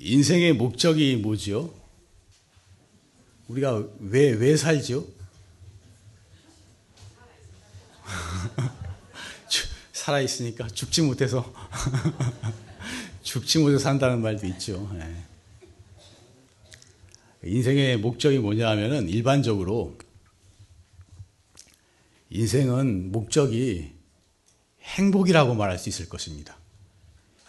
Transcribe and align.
인생의 0.00 0.52
목적이 0.54 1.16
뭐지요? 1.16 1.72
우리가 3.48 3.84
왜, 4.00 4.30
왜 4.30 4.56
살지요? 4.56 5.04
살아있으니까 9.92 10.68
죽지 10.68 11.02
못해서 11.02 11.52
죽지 13.22 13.58
못해서 13.58 13.78
산다는 13.78 14.22
말도 14.22 14.46
있죠. 14.46 14.90
예. 14.94 15.28
인생의 17.44 17.98
목적이 17.98 18.38
뭐냐 18.38 18.68
하면은 18.70 19.08
일반적으로 19.08 19.98
인생은 22.30 23.12
목적이 23.12 23.92
행복이라고 24.82 25.54
말할 25.54 25.78
수 25.78 25.88
있을 25.88 26.08
것입니다. 26.08 26.58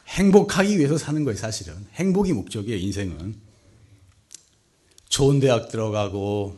행복하기 0.09 0.77
위해서 0.77 0.98
사는 0.98 1.23
거예요, 1.23 1.38
사실은. 1.38 1.76
행복이 1.94 2.34
목적이에요, 2.34 2.77
인생은. 2.77 3.40
좋은 5.08 5.40
대학 5.40 5.70
들어가고, 5.70 6.58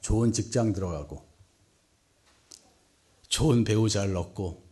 좋은 0.00 0.32
직장 0.32 0.72
들어가고, 0.72 1.26
좋은 3.28 3.64
배우자를 3.64 4.16
얻고, 4.16 4.64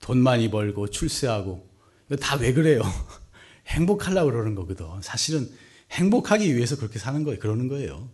돈 0.00 0.18
많이 0.18 0.50
벌고, 0.50 0.88
출세하고, 0.88 1.68
이거 2.06 2.16
다 2.16 2.36
왜 2.36 2.52
그래요? 2.52 2.82
행복하려고 3.66 4.30
그러는 4.30 4.54
거거든. 4.54 4.86
사실은 5.02 5.50
행복하기 5.90 6.54
위해서 6.54 6.76
그렇게 6.76 6.98
사는 6.98 7.22
거예요. 7.24 7.38
그러는 7.38 7.68
거예요. 7.68 8.10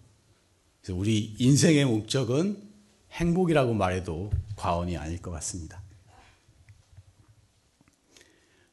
그래서 0.80 0.98
우리 0.98 1.34
인생의 1.38 1.84
목적은 1.87 2.68
행복이라고 3.12 3.74
말해도 3.74 4.30
과언이 4.57 4.96
아닐 4.96 5.21
것 5.21 5.30
같습니다. 5.32 5.82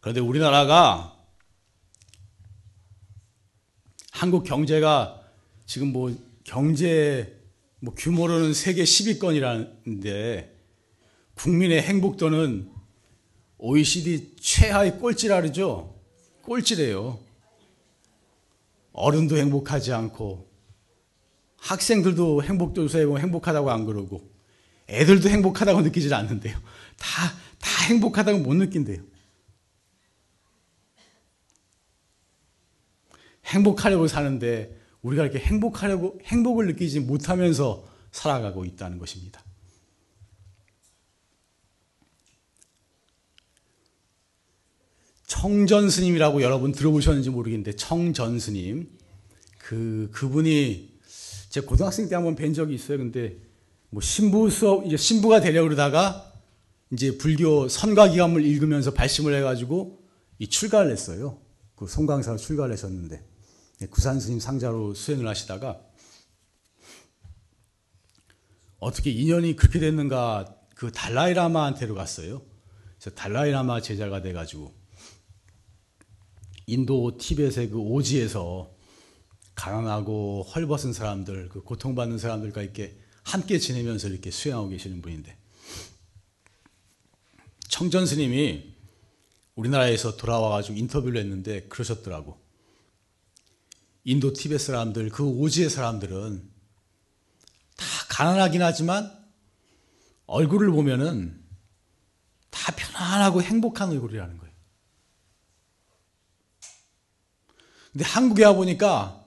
그런데 0.07 0.21
우리나라가 0.21 1.17
한국 4.09 4.45
경제가 4.45 5.21
지금 5.65 5.91
뭐 5.91 6.15
경제 6.45 7.37
뭐 7.81 7.93
규모로는 7.93 8.53
세계 8.53 8.83
10위권이라는데 8.83 10.49
국민의 11.33 11.81
행복도는 11.81 12.71
OECD 13.57 14.35
최하의 14.39 14.97
꼴찌라 14.99 15.41
그러죠. 15.41 15.99
꼴찌래요. 16.43 17.19
어른도 18.93 19.35
행복하지 19.35 19.91
않고 19.91 20.49
학생들도 21.57 22.43
행복도서에 22.43 23.05
보면 23.07 23.23
행복하다고 23.23 23.71
안 23.71 23.85
그러고 23.85 24.21
애들도 24.87 25.27
행복하다고 25.27 25.81
느끼질 25.81 26.13
않는데요. 26.13 26.57
다, 26.95 27.33
다 27.59 27.83
행복하다고 27.89 28.39
못 28.39 28.53
느낀대요. 28.53 29.16
행복하려고 33.47 34.07
사는데 34.07 34.77
우리가 35.01 35.23
이렇게 35.23 35.39
행복하려고 35.39 36.19
행복을 36.23 36.67
느끼지 36.67 37.01
못하면서 37.01 37.85
살아가고 38.11 38.65
있다는 38.65 38.97
것입니다. 38.97 39.43
청전 45.27 45.89
스님이라고 45.89 46.41
여러분 46.41 46.71
들어보셨는지 46.71 47.29
모르겠는데 47.29 47.75
청전 47.75 48.39
스님 48.39 48.89
그 49.57 50.09
그분이 50.13 50.97
제 51.49 51.61
고등학생 51.61 52.07
때 52.07 52.15
한번 52.15 52.35
뵌 52.35 52.53
적이 52.53 52.75
있어요. 52.75 52.97
근데 52.97 53.37
뭐 53.89 54.01
신부 54.01 54.49
수업 54.49 54.85
이제 54.85 54.97
신부가 54.97 55.41
되려 55.41 55.63
그러다가 55.63 56.33
이제 56.91 57.17
불교 57.17 57.67
선가 57.67 58.09
기감을 58.09 58.45
읽으면서 58.45 58.91
발심을 58.91 59.35
해가지고 59.35 60.01
이 60.39 60.47
출가를 60.47 60.91
했어요. 60.91 61.39
그 61.75 61.87
송광사로 61.87 62.37
출가를 62.37 62.73
하셨는데 62.73 63.23
구산 63.85 64.19
스님 64.19 64.39
상자로 64.39 64.95
수행을 64.95 65.27
하시다가 65.27 65.79
어떻게 68.79 69.11
인연이 69.11 69.55
그렇게 69.55 69.79
됐는가 69.79 70.55
그 70.75 70.91
달라이라마한테로 70.91 71.95
갔어요. 71.95 72.41
그래서 72.97 73.15
달라이라마 73.15 73.81
제자가 73.81 74.21
돼가지고 74.21 74.75
인도 76.67 77.17
티벳의 77.17 77.69
그 77.69 77.77
오지에서 77.77 78.75
가난하고 79.55 80.43
헐벗은 80.43 80.93
사람들, 80.93 81.49
그 81.49 81.61
고통받는 81.63 82.19
사람들과 82.19 82.61
이렇게 82.61 82.99
함께 83.23 83.57
지내면서 83.57 84.09
이렇게 84.09 84.31
수행하고 84.31 84.69
계시는 84.69 85.01
분인데 85.01 85.35
청전 87.69 88.05
스님이 88.05 88.75
우리나라에서 89.55 90.17
돌아와가지고 90.17 90.77
인터뷰를 90.77 91.19
했는데 91.21 91.63
그러셨더라고. 91.63 92.46
인도 94.07 94.31
티벳 94.31 94.61
사람들, 94.61 95.09
그 95.09 95.25
오지의 95.25 95.69
사람들은 95.69 96.49
다 97.75 97.85
가난하긴 98.07 98.61
하지만 98.61 99.11
얼굴을 100.27 100.71
보면은 100.71 101.43
다 102.49 102.73
편안하고 102.73 103.41
행복한 103.41 103.89
얼굴이라는 103.89 104.37
거예요. 104.37 104.53
근데 107.91 108.05
한국에 108.05 108.45
와 108.45 108.53
보니까 108.53 109.25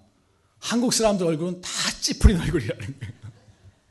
한국 0.59 0.95
사람들 0.95 1.27
얼굴은 1.27 1.61
다 1.61 1.69
찌푸린 2.01 2.41
얼굴이라는 2.41 3.01
거예요. 3.01 3.15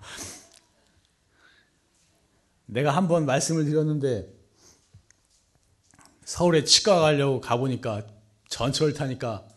내가 2.66 2.96
한 2.96 3.08
번 3.08 3.28
말씀을 3.28 3.66
드렸는데 3.66 4.28
서울에 6.26 6.64
치과 6.64 7.00
가려고 7.00 7.42
가보니까 7.42 8.08
전철을 8.50 8.96
타니까 8.96 9.49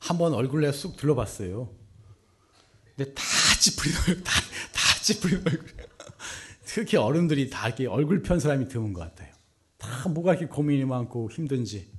한번 0.00 0.32
얼굴 0.34 0.62
내가 0.62 0.72
쑥 0.72 0.96
둘러봤어요. 0.96 1.72
근데 2.96 3.14
다 3.14 3.22
찌푸린 3.60 3.96
얼굴, 3.96 4.24
다, 4.24 4.32
다 4.72 5.02
찌푸린 5.02 5.42
얼굴. 5.46 5.66
특히 6.64 6.96
어른들이 6.96 7.50
다 7.50 7.68
이렇게 7.68 7.86
얼굴 7.86 8.22
편 8.22 8.40
사람이 8.40 8.68
드문 8.68 8.92
것 8.92 9.00
같아요. 9.00 9.32
다 9.76 10.08
뭐가 10.08 10.32
이렇게 10.32 10.46
고민이 10.46 10.84
많고 10.84 11.30
힘든지. 11.30 11.90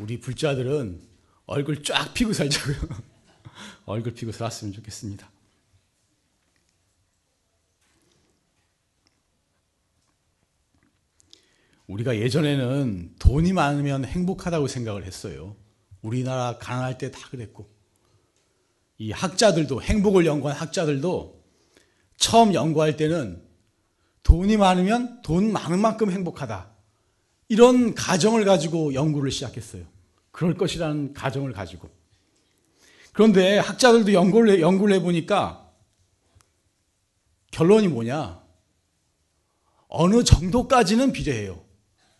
우리 0.00 0.20
불자들은 0.20 1.02
얼굴 1.46 1.82
쫙 1.82 2.12
피고 2.14 2.32
살자고요. 2.32 2.76
얼굴 3.86 4.14
피고 4.14 4.32
살았으면 4.32 4.72
좋겠습니다. 4.74 5.30
우리가 11.88 12.16
예전에는 12.16 13.16
돈이 13.18 13.52
많으면 13.54 14.04
행복하다고 14.04 14.68
생각을 14.68 15.04
했어요. 15.04 15.56
우리나라 16.02 16.58
가난할 16.58 16.98
때 16.98 17.10
다 17.10 17.28
그랬고. 17.30 17.68
이 18.98 19.12
학자들도, 19.12 19.82
행복을 19.82 20.26
연구한 20.26 20.56
학자들도 20.56 21.44
처음 22.16 22.52
연구할 22.52 22.96
때는 22.96 23.42
돈이 24.24 24.56
많으면 24.56 25.22
돈 25.22 25.52
많은 25.52 25.80
만큼 25.80 26.10
행복하다. 26.10 26.70
이런 27.48 27.94
가정을 27.94 28.44
가지고 28.44 28.92
연구를 28.92 29.30
시작했어요. 29.30 29.84
그럴 30.32 30.56
것이라는 30.56 31.14
가정을 31.14 31.52
가지고. 31.52 31.88
그런데 33.12 33.58
학자들도 33.58 34.12
연구를, 34.12 34.60
연구를 34.60 34.96
해보니까 34.96 35.70
결론이 37.50 37.88
뭐냐? 37.88 38.42
어느 39.88 40.22
정도까지는 40.22 41.12
비례해요. 41.12 41.64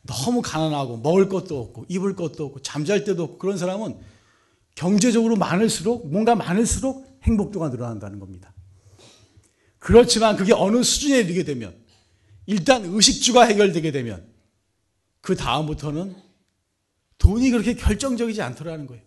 너무 0.02 0.42
가난하고 0.42 0.98
먹을 0.98 1.28
것도 1.28 1.60
없고 1.60 1.86
입을 1.88 2.16
것도 2.16 2.46
없고 2.46 2.62
잠잘 2.62 3.04
때도 3.04 3.24
없고 3.24 3.38
그런 3.38 3.58
사람은 3.58 3.98
경제적으로 4.74 5.36
많을수록 5.36 6.08
뭔가 6.08 6.34
많을수록 6.34 7.06
행복도가 7.24 7.68
늘어난다는 7.68 8.18
겁니다. 8.18 8.54
그렇지만 9.78 10.36
그게 10.36 10.52
어느 10.52 10.82
수준에 10.82 11.18
이르게 11.20 11.44
되면 11.44 11.74
일단 12.46 12.84
의식주가 12.84 13.44
해결되게 13.44 13.92
되면 13.92 14.26
그 15.20 15.36
다음부터는 15.36 16.16
돈이 17.18 17.50
그렇게 17.50 17.74
결정적이지 17.74 18.40
않더라는 18.40 18.86
거예요. 18.86 19.02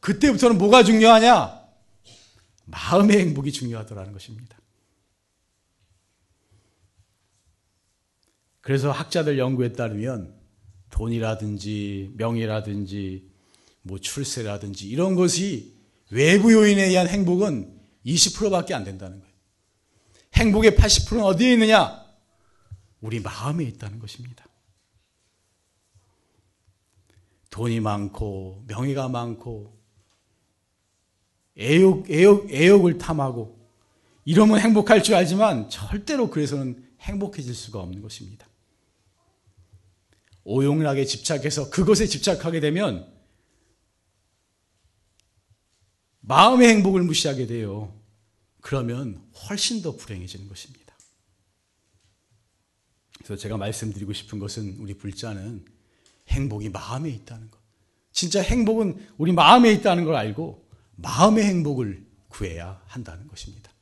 그때부터는 0.00 0.58
뭐가 0.58 0.82
중요하냐? 0.82 1.60
마음의 2.64 3.18
행복이 3.18 3.52
중요하더라는 3.52 4.12
것입니다. 4.12 4.58
그래서 8.66 8.90
학자들 8.90 9.38
연구에 9.38 9.74
따르면 9.74 10.34
돈이라든지 10.90 12.14
명예라든지 12.16 13.30
뭐 13.82 14.00
출세라든지 14.00 14.88
이런 14.88 15.14
것이 15.14 15.76
외부 16.10 16.52
요인에 16.52 16.86
의한 16.86 17.06
행복은 17.06 17.78
20%밖에 18.04 18.74
안 18.74 18.82
된다는 18.82 19.20
거예요. 19.20 19.32
행복의 20.34 20.72
80%는 20.72 21.22
어디에 21.22 21.52
있느냐? 21.52 22.04
우리 23.00 23.20
마음에 23.20 23.62
있다는 23.62 24.00
것입니다. 24.00 24.44
돈이 27.50 27.78
많고 27.78 28.64
명예가 28.66 29.08
많고 29.08 29.78
애욕, 31.56 32.10
애욕, 32.10 32.50
애욕을 32.50 32.98
탐하고 32.98 33.64
이러면 34.24 34.58
행복할 34.58 35.04
줄 35.04 35.14
알지만 35.14 35.70
절대로 35.70 36.30
그래서는 36.30 36.84
행복해질 37.02 37.54
수가 37.54 37.78
없는 37.78 38.02
것입니다. 38.02 38.48
오용락에 40.48 41.04
집착해서 41.04 41.70
그것에 41.70 42.06
집착하게 42.06 42.60
되면 42.60 43.12
마음의 46.20 46.68
행복을 46.68 47.02
무시하게 47.02 47.48
돼요. 47.48 47.92
그러면 48.60 49.20
훨씬 49.48 49.82
더 49.82 49.96
불행해지는 49.96 50.48
것입니다. 50.48 50.96
그래서 53.18 53.36
제가 53.36 53.56
말씀드리고 53.56 54.12
싶은 54.12 54.38
것은 54.38 54.76
우리 54.78 54.94
불자는 54.94 55.64
행복이 56.28 56.68
마음에 56.68 57.10
있다는 57.10 57.50
것. 57.50 57.58
진짜 58.12 58.40
행복은 58.40 59.04
우리 59.18 59.32
마음에 59.32 59.72
있다는 59.72 60.04
걸 60.04 60.14
알고 60.14 60.64
마음의 60.94 61.44
행복을 61.44 62.06
구해야 62.28 62.80
한다는 62.86 63.26
것입니다. 63.26 63.72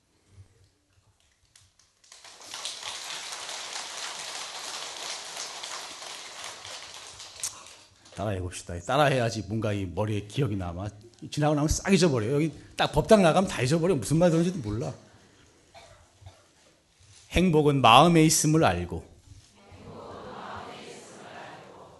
따라해 8.16 8.40
봅시다. 8.40 8.78
따라해야지 8.80 9.42
뭔가 9.48 9.72
이 9.72 9.86
머리에 9.86 10.26
기억이 10.26 10.56
남아. 10.56 10.88
지나고 11.30 11.54
나면 11.54 11.68
싹 11.68 11.92
잊어버려요. 11.92 12.34
여기 12.34 12.52
딱 12.76 12.92
법당 12.92 13.22
나가면 13.22 13.48
다 13.48 13.62
잊어버려. 13.62 13.94
무슨 13.96 14.18
말 14.18 14.30
하는지도 14.30 14.58
몰라. 14.60 14.92
행복은 17.30 17.80
마음에 17.80 18.24
있음을 18.24 18.64
알고 18.64 19.14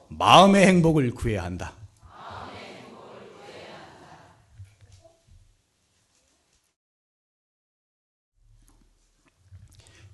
마음의 0.08 0.66
행복을 0.66 1.10
구해야 1.12 1.42
한다. 1.42 1.72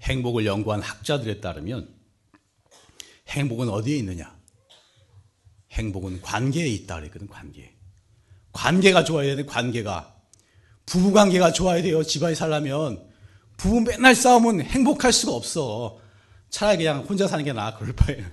행복을 0.03 0.47
연구한 0.47 0.81
학자들에 0.81 1.41
따르면 1.41 1.95
행복은 3.29 3.69
어디에 3.69 3.99
있느냐? 3.99 4.40
행복은 5.73 6.21
관계에 6.23 6.67
있다 6.67 6.97
그랬거든, 6.97 7.29
관계. 7.29 7.77
관계가 8.53 9.05
좋아야 9.05 9.27
되는 9.29 9.47
관계가. 9.47 10.17
부부 10.87 11.13
관계가 11.13 11.53
좋아야 11.53 11.83
돼요. 11.83 12.03
집안에 12.03 12.35
살려면. 12.35 13.09
부부 13.57 13.83
맨날 13.83 14.15
싸우면 14.15 14.63
행복할 14.63 15.13
수가 15.13 15.33
없어. 15.33 16.01
차라리 16.49 16.79
그냥 16.79 17.05
혼자 17.05 17.29
사는 17.29 17.45
게 17.45 17.53
나아, 17.53 17.77
그럴 17.77 17.95
바에. 17.95 18.25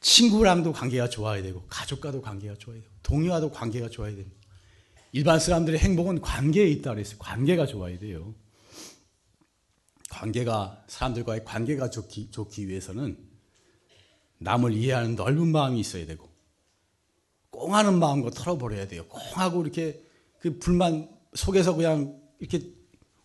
친구랑도 0.00 0.72
관계가 0.72 1.08
좋아야 1.08 1.42
되고, 1.42 1.64
가족과도 1.68 2.22
관계가 2.22 2.54
좋아야 2.58 2.78
되고, 2.80 2.90
동료와도 3.02 3.50
관계가 3.50 3.90
좋아야 3.90 4.14
되고. 4.14 4.30
일반 5.12 5.38
사람들의 5.38 5.78
행복은 5.78 6.22
관계에 6.22 6.66
있다 6.68 6.94
그랬어요. 6.94 7.18
관계가 7.18 7.66
좋아야 7.66 7.98
돼요. 7.98 8.34
관계가, 10.08 10.84
사람들과의 10.88 11.44
관계가 11.44 11.90
좋기, 11.90 12.30
좋기 12.30 12.68
위해서는 12.68 13.31
남을 14.42 14.74
이해하는 14.74 15.14
넓은 15.16 15.48
마음이 15.48 15.80
있어야 15.80 16.06
되고, 16.06 16.28
꽁하는 17.50 17.98
마음과 17.98 18.30
털어버려야 18.30 18.88
돼요. 18.88 19.06
꽁하고 19.08 19.62
이렇게 19.62 20.02
그 20.40 20.58
불만 20.58 21.08
속에서 21.34 21.74
그냥 21.74 22.20
이렇게 22.40 22.72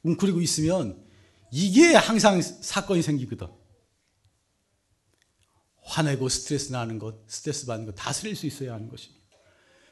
웅크리고 0.03 0.41
있으면 0.41 1.03
이게 1.51 1.95
항상 1.95 2.41
사건이 2.41 3.01
생기거든. 3.01 3.47
화내고 5.81 6.27
스트레스 6.29 6.71
나는 6.71 6.99
것, 6.99 7.23
스트레스 7.27 7.65
받는 7.65 7.85
것 7.87 7.95
다스릴 7.95 8.35
수 8.35 8.45
있어야 8.45 8.73
하는 8.73 8.89
것입니다. 8.89 9.25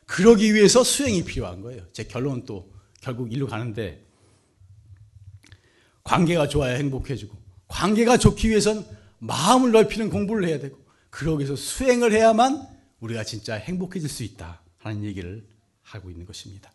그러기 0.05 0.53
위해서 0.53 0.83
수행이 0.83 1.23
필요한 1.23 1.61
거예요. 1.61 1.87
제 1.93 2.03
결론은 2.03 2.45
또 2.45 2.71
결국 3.01 3.31
일로 3.31 3.47
가는데 3.47 4.05
관계가 6.03 6.47
좋아야 6.49 6.75
행복해지고 6.75 7.35
관계가 7.67 8.17
좋기 8.17 8.49
위해서는 8.49 8.85
마음을 9.19 9.71
넓히는 9.71 10.09
공부를 10.09 10.47
해야 10.47 10.59
되고 10.59 10.84
그러기 11.15 11.45
위해서 11.45 11.55
수행을 11.55 12.11
해야만 12.11 12.67
우리가 12.99 13.23
진짜 13.23 13.55
행복해질 13.55 14.09
수 14.09 14.23
있다 14.23 14.61
하는 14.79 15.05
얘기를 15.05 15.47
하고 15.81 16.09
있는 16.09 16.25
것입니다. 16.25 16.73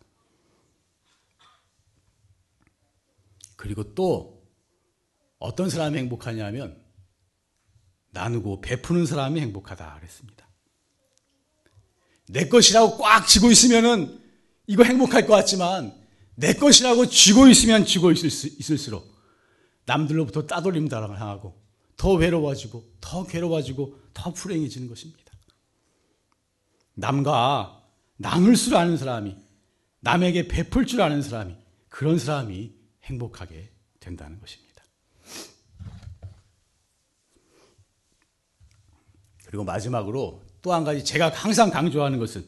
그리고 3.55 3.93
또 3.93 4.43
어떤 5.37 5.69
사람이 5.69 5.95
행복하냐면 5.99 6.83
나누고 8.09 8.61
베푸는 8.61 9.05
사람이 9.05 9.39
행복하다 9.39 9.99
그랬습니다. 9.99 10.49
내 12.27 12.47
것이라고 12.47 12.97
꽉 12.97 13.27
쥐고 13.27 13.51
있으면은 13.51 14.23
이거 14.65 14.83
행복할 14.83 15.27
것 15.27 15.35
같지만 15.35 15.95
내 16.33 16.53
것이라고 16.53 17.05
쥐고 17.05 17.47
있으면 17.47 17.85
쥐고 17.85 18.11
있을수록 18.11 19.05
남들로부터 19.85 20.47
따돌림 20.47 20.87
당하고 20.87 21.60
더 22.01 22.13
외로워지고 22.13 22.83
더 22.99 23.27
괴로워지고 23.27 23.95
더 24.11 24.33
불행해지는 24.33 24.87
것입니다. 24.87 25.31
남과 26.95 27.83
나눌 28.17 28.55
줄 28.55 28.75
아는 28.75 28.97
사람이 28.97 29.37
남에게 29.99 30.47
베풀 30.47 30.87
줄 30.87 30.99
아는 31.03 31.21
사람이 31.21 31.55
그런 31.89 32.17
사람이 32.17 32.73
행복하게 33.03 33.69
된다는 33.99 34.39
것입니다. 34.39 34.83
그리고 39.45 39.63
마지막으로 39.63 40.41
또 40.63 40.73
한 40.73 40.83
가지 40.83 41.05
제가 41.05 41.29
항상 41.29 41.69
강조하는 41.69 42.17
것은 42.17 42.43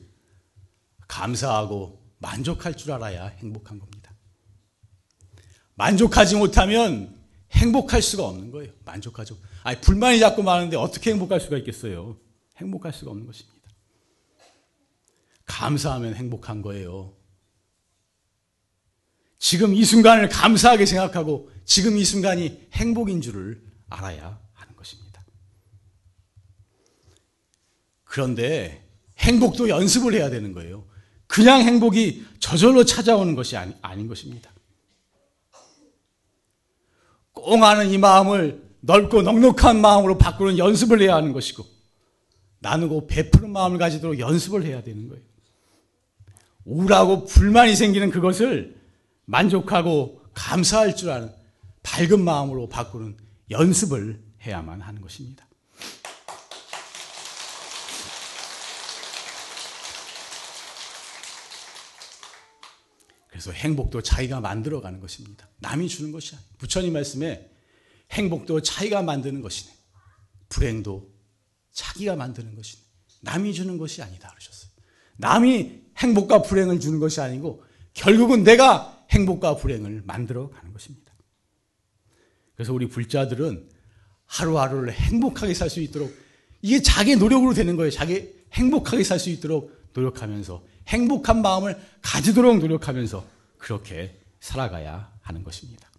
감사하고 1.07 2.03
만족할 2.17 2.75
줄 2.75 2.91
알아야 2.91 3.27
행복한 3.27 3.77
겁니다. 3.77 4.15
만족하지 5.75 6.37
못하면 6.37 7.12
행복할 7.53 8.01
수가 8.01 8.25
없는 8.27 8.51
거예요. 8.51 8.71
만족하죠. 8.85 9.37
아니, 9.63 9.79
불만이 9.79 10.19
자꾸 10.19 10.43
많은데 10.43 10.75
어떻게 10.77 11.11
행복할 11.11 11.39
수가 11.39 11.57
있겠어요? 11.59 12.17
행복할 12.57 12.93
수가 12.93 13.11
없는 13.11 13.25
것입니다. 13.25 13.53
감사하면 15.45 16.15
행복한 16.15 16.61
거예요. 16.61 17.13
지금 19.37 19.73
이 19.73 19.83
순간을 19.83 20.29
감사하게 20.29 20.85
생각하고 20.85 21.51
지금 21.65 21.97
이 21.97 22.05
순간이 22.05 22.67
행복인 22.71 23.21
줄을 23.21 23.61
알아야 23.89 24.39
하는 24.53 24.75
것입니다. 24.75 25.23
그런데 28.05 28.87
행복도 29.17 29.69
연습을 29.69 30.13
해야 30.13 30.29
되는 30.29 30.53
거예요. 30.53 30.87
그냥 31.27 31.61
행복이 31.61 32.25
저절로 32.39 32.85
찾아오는 32.85 33.35
것이 33.35 33.57
아니, 33.57 33.75
아닌 33.81 34.07
것입니다. 34.07 34.52
꽁하는 37.43 37.91
이 37.91 37.97
마음을 37.97 38.63
넓고 38.81 39.21
넉넉한 39.21 39.79
마음으로 39.79 40.17
바꾸는 40.17 40.57
연습을 40.57 41.01
해야 41.01 41.15
하는 41.15 41.33
것이고 41.33 41.63
나누고 42.59 43.07
베푸는 43.07 43.51
마음을 43.51 43.77
가지도록 43.77 44.19
연습을 44.19 44.63
해야 44.63 44.81
되는 44.81 45.07
거예요. 45.09 45.21
우울하고 46.65 47.25
불만이 47.25 47.75
생기는 47.75 48.09
그것을 48.09 48.75
만족하고 49.25 50.21
감사할 50.33 50.95
줄 50.95 51.09
아는 51.09 51.31
밝은 51.83 52.23
마음으로 52.23 52.69
바꾸는 52.69 53.17
연습을 53.51 54.19
해야만 54.41 54.81
하는 54.81 55.01
것입니다. 55.01 55.45
그래서 63.33 63.51
행복도 63.51 64.03
자기가 64.03 64.41
만들어가는 64.41 64.99
것입니다. 64.99 65.49
남이 65.59 65.89
주는 65.89 66.11
것이 66.11 66.35
아니에요. 66.35 66.49
부처님 66.59 66.93
말씀에 66.93 67.49
행복도 68.11 68.61
자기가 68.61 69.01
만드는 69.01 69.41
것이네. 69.41 69.73
불행도 70.49 71.11
자기가 71.71 72.15
만드는 72.15 72.53
것이네. 72.53 72.83
남이 73.21 73.55
주는 73.55 73.79
것이 73.79 74.03
아니다 74.03 74.29
그러셨어요. 74.29 74.69
남이 75.17 75.81
행복과 75.97 76.43
불행을 76.43 76.79
주는 76.79 76.99
것이 76.99 77.21
아니고 77.21 77.63
결국은 77.95 78.43
내가 78.43 79.03
행복과 79.09 79.57
불행을 79.57 80.03
만들어 80.05 80.51
가는 80.51 80.71
것입니다. 80.71 81.11
그래서 82.53 82.71
우리 82.71 82.87
불자들은 82.87 83.67
하루하루를 84.27 84.93
행복하게 84.93 85.55
살 85.55 85.71
수 85.71 85.81
있도록 85.81 86.15
이게 86.61 86.83
자기 86.83 87.15
노력으로 87.15 87.55
되는 87.55 87.75
거예요. 87.77 87.89
자기 87.89 88.31
행복하게 88.53 89.03
살 89.03 89.17
수 89.17 89.31
있도록 89.31 89.89
노력하면서 89.93 90.63
행복한 90.87 91.41
마음을 91.41 91.79
가지도록 92.01 92.59
노력하면서 92.59 93.25
그렇게 93.57 94.19
살아가야 94.39 95.11
하는 95.21 95.43
것입니다. 95.43 95.89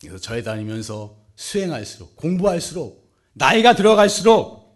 그래서 0.00 0.18
저에 0.18 0.42
다니면서 0.42 1.16
수행할수록 1.36 2.16
공부할수록 2.16 3.12
나이가 3.32 3.74
들어갈수록 3.74 4.66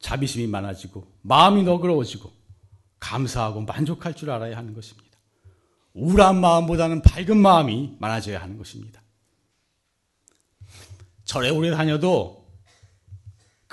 자비심이 0.00 0.46
많아지고 0.46 1.06
마음이 1.22 1.62
너그러워지고 1.62 2.30
감사하고 3.00 3.62
만족할 3.62 4.14
줄 4.14 4.30
알아야 4.30 4.56
하는 4.56 4.74
것입니다. 4.74 5.18
우울한 5.94 6.40
마음보다는 6.40 7.02
밝은 7.02 7.36
마음이 7.36 7.96
많아져야 8.00 8.40
하는 8.40 8.58
것입니다. 8.58 9.02
절에 11.24 11.50
오래 11.50 11.70
다녀도 11.70 12.43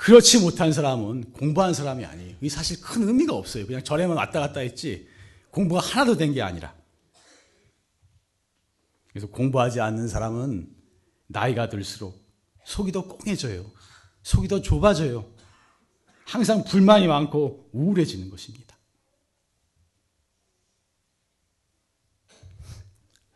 그렇지 0.02 0.40
못한 0.40 0.72
사람은 0.72 1.32
공부한 1.32 1.72
사람이 1.72 2.04
아니에요. 2.04 2.36
이 2.40 2.48
사실 2.48 2.80
큰 2.80 3.06
의미가 3.06 3.34
없어요. 3.36 3.64
그냥 3.66 3.84
절에만 3.84 4.16
왔다 4.16 4.40
갔다 4.40 4.58
했지 4.58 5.08
공부가 5.52 5.80
하나도 5.80 6.16
된 6.16 6.34
게 6.34 6.42
아니라. 6.42 6.74
그래서 9.10 9.28
공부하지 9.28 9.80
않는 9.80 10.08
사람은 10.08 10.74
나이가 11.28 11.68
들수록 11.68 12.20
속이 12.64 12.90
더 12.90 13.06
꽁해져요. 13.06 13.64
속이 14.24 14.48
더 14.48 14.60
좁아져요. 14.60 15.24
항상 16.24 16.64
불만이 16.64 17.06
많고 17.06 17.70
우울해지는 17.72 18.28
것입니다. 18.28 18.76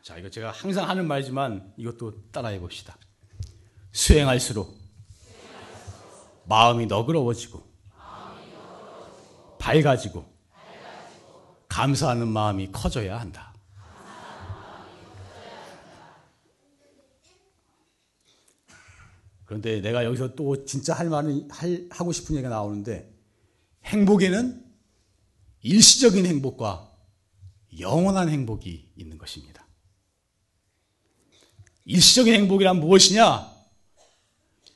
자, 0.02 0.18
이거 0.18 0.28
제가 0.28 0.50
항상 0.50 0.88
하는 0.88 1.06
말이지만 1.06 1.74
이것도 1.76 2.30
따라해 2.32 2.58
봅시다. 2.58 2.98
수행할수록 3.92 4.85
마음이 6.48 6.86
너그러워지고 6.86 7.62
밝아지고 9.58 10.24
감사하는 11.68 12.28
마음이 12.28 12.70
커져야 12.72 13.20
한다. 13.20 13.52
그런데 19.44 19.80
내가 19.80 20.04
여기서 20.04 20.34
또 20.34 20.64
진짜 20.64 20.92
할 20.92 21.08
말은 21.08 21.48
할, 21.50 21.86
하고 21.90 22.12
싶은 22.12 22.34
얘기가 22.34 22.48
나오는데 22.48 23.12
행복에는 23.84 24.64
일시적인 25.62 26.26
행복과 26.26 26.92
영원한 27.78 28.28
행복이 28.28 28.92
있는 28.96 29.18
것입니다. 29.18 29.66
일시적인 31.84 32.34
행복이란 32.34 32.80
무엇이냐? 32.80 33.55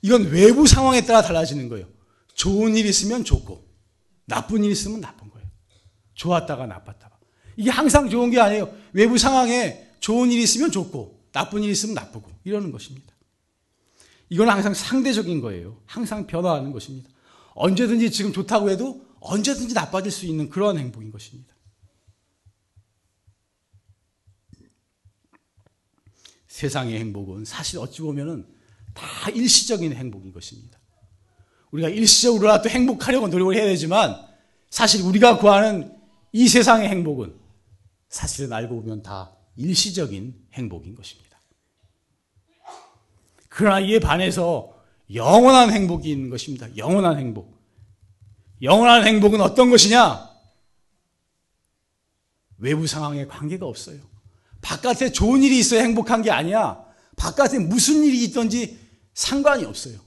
이건 0.03 0.31
외부 0.31 0.67
상황에 0.67 1.05
따라 1.05 1.23
달라지는 1.23 1.69
거예요. 1.69 1.87
좋은 2.35 2.77
일 2.77 2.87
있으면 2.87 3.25
좋고 3.25 3.69
나쁜 4.25 4.65
일 4.65 4.71
있으면 4.71 5.01
나쁜 5.01 5.29
거예요. 5.31 5.47
좋았다가 6.15 6.67
나빴다가. 6.67 7.19
이게 7.57 7.71
항상 7.71 8.09
좋은 8.09 8.31
게 8.31 8.41
아니에요. 8.41 8.75
외부 8.93 9.19
상황에 9.19 9.91
좋은 10.01 10.31
일 10.31 10.41
있으면 10.41 10.71
좋고 10.71 11.29
나쁜 11.33 11.63
일 11.63 11.71
있으면 11.71 11.95
나쁘고 11.95 12.31
이러는 12.45 12.73
것입니다. 12.73 13.15
이건 14.31 14.49
항상 14.49 14.73
상대적인 14.73 15.41
거예요. 15.41 15.81
항상 15.85 16.27
변화하는 16.27 16.73
것입니다. 16.73 17.11
언제든지 17.55 18.11
지금 18.11 18.33
좋다고 18.33 18.71
해도 18.71 19.05
언제든지 19.21 19.75
나빠질 19.75 20.11
수 20.11 20.25
있는 20.25 20.49
그러한 20.49 20.79
행복인 20.79 21.11
것입니다. 21.11 21.55
세상의 26.47 26.99
행복은 26.99 27.45
사실 27.45 27.79
어찌 27.79 28.03
보면은 28.03 28.47
다 29.01 29.31
일시적인 29.31 29.95
행복인 29.95 30.33
것입니다. 30.33 30.79
우리가 31.71 31.89
일시적으로라도 31.89 32.69
행복하려고 32.69 33.29
노력을 33.29 33.55
해야 33.55 33.65
되지만 33.65 34.17
사실 34.69 35.03
우리가 35.03 35.39
구하는 35.39 35.97
이 36.33 36.49
세상의 36.49 36.89
행복은 36.89 37.35
사실은 38.09 38.53
알고 38.53 38.83
보면 38.83 39.03
다 39.03 39.33
일시적인 39.57 40.35
행복인 40.53 40.95
것입니다. 40.95 41.39
그러나 43.49 43.81
이에 43.81 43.99
반해서 43.99 44.75
영원한 45.13 45.73
행복이 45.73 46.09
있는 46.11 46.31
것입니다. 46.31 46.69
영원한 46.77 47.19
행복. 47.19 47.59
영원한 48.63 49.07
행복은 49.07 49.41
어떤 49.41 49.71
것이냐? 49.71 50.29
외부 52.59 52.87
상황에 52.87 53.27
관계가 53.27 53.67
없어요. 53.67 53.99
바깥에 54.61 55.11
좋은 55.11 55.43
일이 55.43 55.59
있어야 55.59 55.83
행복한 55.83 56.23
게 56.23 56.31
아니야. 56.31 56.85
바깥에 57.17 57.59
무슨 57.59 58.05
일이 58.05 58.25
있든지 58.25 58.80
상관이 59.15 59.65
없어요. 59.65 59.99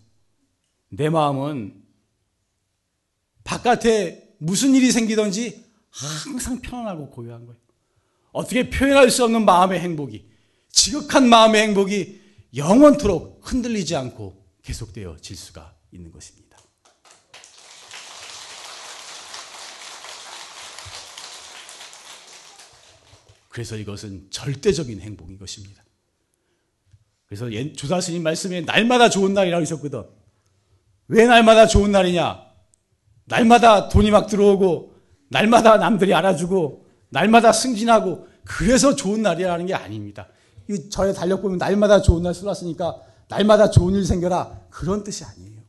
내 0.90 1.10
마음은 1.10 1.84
바깥에 3.44 4.36
무슨 4.38 4.74
일이 4.76 4.92
생기든지 4.92 5.64
항상 5.90 6.60
편안하고 6.62 7.10
고요한 7.10 7.46
거예요. 7.46 7.60
어떻게 8.32 8.70
표현할 8.70 9.12
수 9.12 9.24
없는 9.24 9.46
마음의 9.46 9.80
행복이, 9.80 10.28
지극한 10.70 11.30
마음의 11.30 11.62
행복이 11.62 12.22
영원토록 12.56 13.42
흔들리지 13.44 13.96
않고 13.96 14.44
계속되어 14.64 15.18
질 15.22 15.36
수가 15.36 15.76
있는 15.92 16.12
것입니다. 16.12 16.58
그래서 23.50 23.78
이것은 23.78 24.32
절대적인 24.32 25.00
행복인 25.00 25.38
것입니다. 25.38 25.83
그래서 27.34 27.74
조사 27.76 28.00
스님 28.00 28.22
말씀에 28.22 28.62
날마다 28.62 29.10
좋은 29.10 29.34
날이라고 29.34 29.64
있었거든. 29.64 30.04
왜 31.08 31.26
날마다 31.26 31.66
좋은 31.66 31.92
날이냐? 31.92 32.40
날마다 33.26 33.90
돈이 33.90 34.12
막 34.12 34.28
들어오고, 34.28 34.94
날마다 35.30 35.78
남들이 35.78 36.14
알아주고, 36.14 36.86
날마다 37.10 37.52
승진하고, 37.52 38.28
그래서 38.46 38.96
좋은 38.96 39.24
날이라는 39.24 39.66
게 39.66 39.74
아닙니다. 39.74 40.28
이 40.70 40.90
저의 40.90 41.16
달력 41.16 41.42
보면 41.42 41.58
날마다 41.58 42.02
좋은 42.02 42.22
날 42.22 42.36
써놨으니까 42.36 43.02
날마다 43.30 43.72
좋은 43.72 43.96
일 43.96 44.06
생겨라. 44.06 44.68
그런 44.70 45.04
뜻이 45.04 45.24
아니에요. 45.26 45.62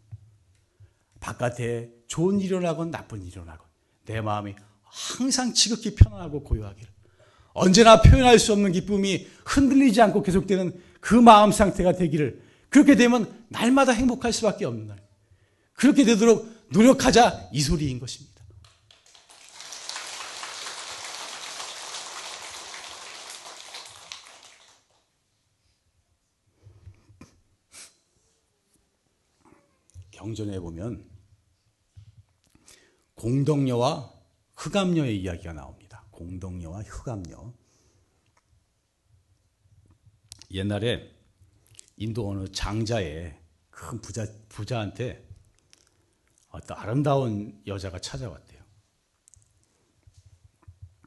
바깥에 1.21 1.91
좋은 2.09 2.41
일이 2.41 2.49
일어나건 2.49 2.91
나쁜 2.91 3.23
일이 3.23 3.31
일어나건 3.31 3.67
내 4.05 4.21
마음이 4.21 4.55
항상 4.83 5.55
지극히 5.55 5.95
편안하고 5.95 6.45
고요하기를. 6.45 6.93
언제나 7.55 8.03
표현할 8.03 8.39
수 8.39 8.53
없는 8.53 8.73
기쁨이 8.73 9.27
흔들리지 9.47 10.03
않고 10.03 10.23
계속되는 10.23 10.94
그 11.05 11.15
마음 11.15 11.53
상태가 11.53 11.93
되기를 11.93 12.43
그렇게 12.71 12.97
되면 12.97 13.45
날마다 13.49 13.93
행복할 13.93 14.33
수밖에 14.33 14.65
없는 14.65 14.87
날. 14.87 15.07
그렇게 15.75 16.03
되도록 16.03 16.49
노력하자 16.71 17.51
이 17.53 17.61
소리인 17.61 18.01
것입니다. 18.01 18.43
경전에 30.11 30.59
보면 30.59 31.05
공덕녀와 33.17 34.11
흑암녀의 34.57 35.21
이야기가 35.21 35.53
나옵니다. 35.53 36.07
공덕녀와 36.13 36.81
흑암녀. 36.81 37.64
옛날에 40.55 41.13
인도 41.97 42.31
어느 42.31 42.51
장자의 42.51 43.37
큰 43.71 44.01
부자, 44.01 44.25
부자한테 44.49 45.29
어떤 46.51 46.79
아름다운 46.79 47.61
여자가 47.67 47.99
찾아왔대요. 47.99 48.63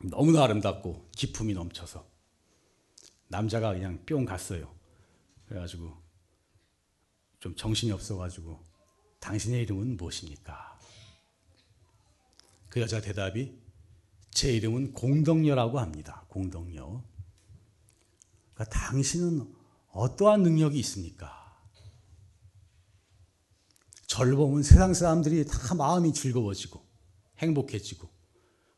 너무나 0.03 0.43
아름답고 0.43 1.09
기품이 1.15 1.53
넘쳐서 1.53 2.05
남자가 3.29 3.71
그냥 3.71 4.05
뿅 4.05 4.25
갔어요. 4.25 4.75
그래가지고 5.47 5.95
좀 7.39 7.55
정신이 7.55 7.93
없어가지고 7.93 8.61
당신의 9.21 9.61
이름은 9.63 9.95
무엇입니까? 9.95 10.77
그 12.67 12.81
여자 12.81 12.99
대답이 12.99 13.57
제 14.31 14.51
이름은 14.51 14.91
공덕녀라고 14.91 15.79
합니다. 15.79 16.25
공덕녀. 16.27 17.01
그러니까 18.57 18.65
당신은 18.65 19.53
어떠한 19.91 20.41
능력이 20.41 20.79
있습니까? 20.79 21.37
절 24.07 24.35
보면 24.35 24.63
세상 24.63 24.93
사람들이 24.93 25.45
다 25.45 25.75
마음이 25.75 26.11
즐거워지고 26.11 26.83
행복해지고 27.37 28.09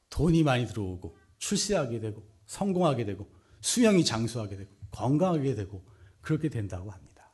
돈이 0.09 0.43
많이 0.43 0.67
들어오고 0.67 1.17
출세하게 1.37 2.01
되고 2.01 2.27
성공하게 2.45 3.05
되고 3.05 3.31
수명이 3.61 4.03
장수하게 4.03 4.57
되고 4.57 4.71
건강하게 4.91 5.55
되고 5.55 5.85
그렇게 6.19 6.49
된다고 6.49 6.91
합니다. 6.91 7.31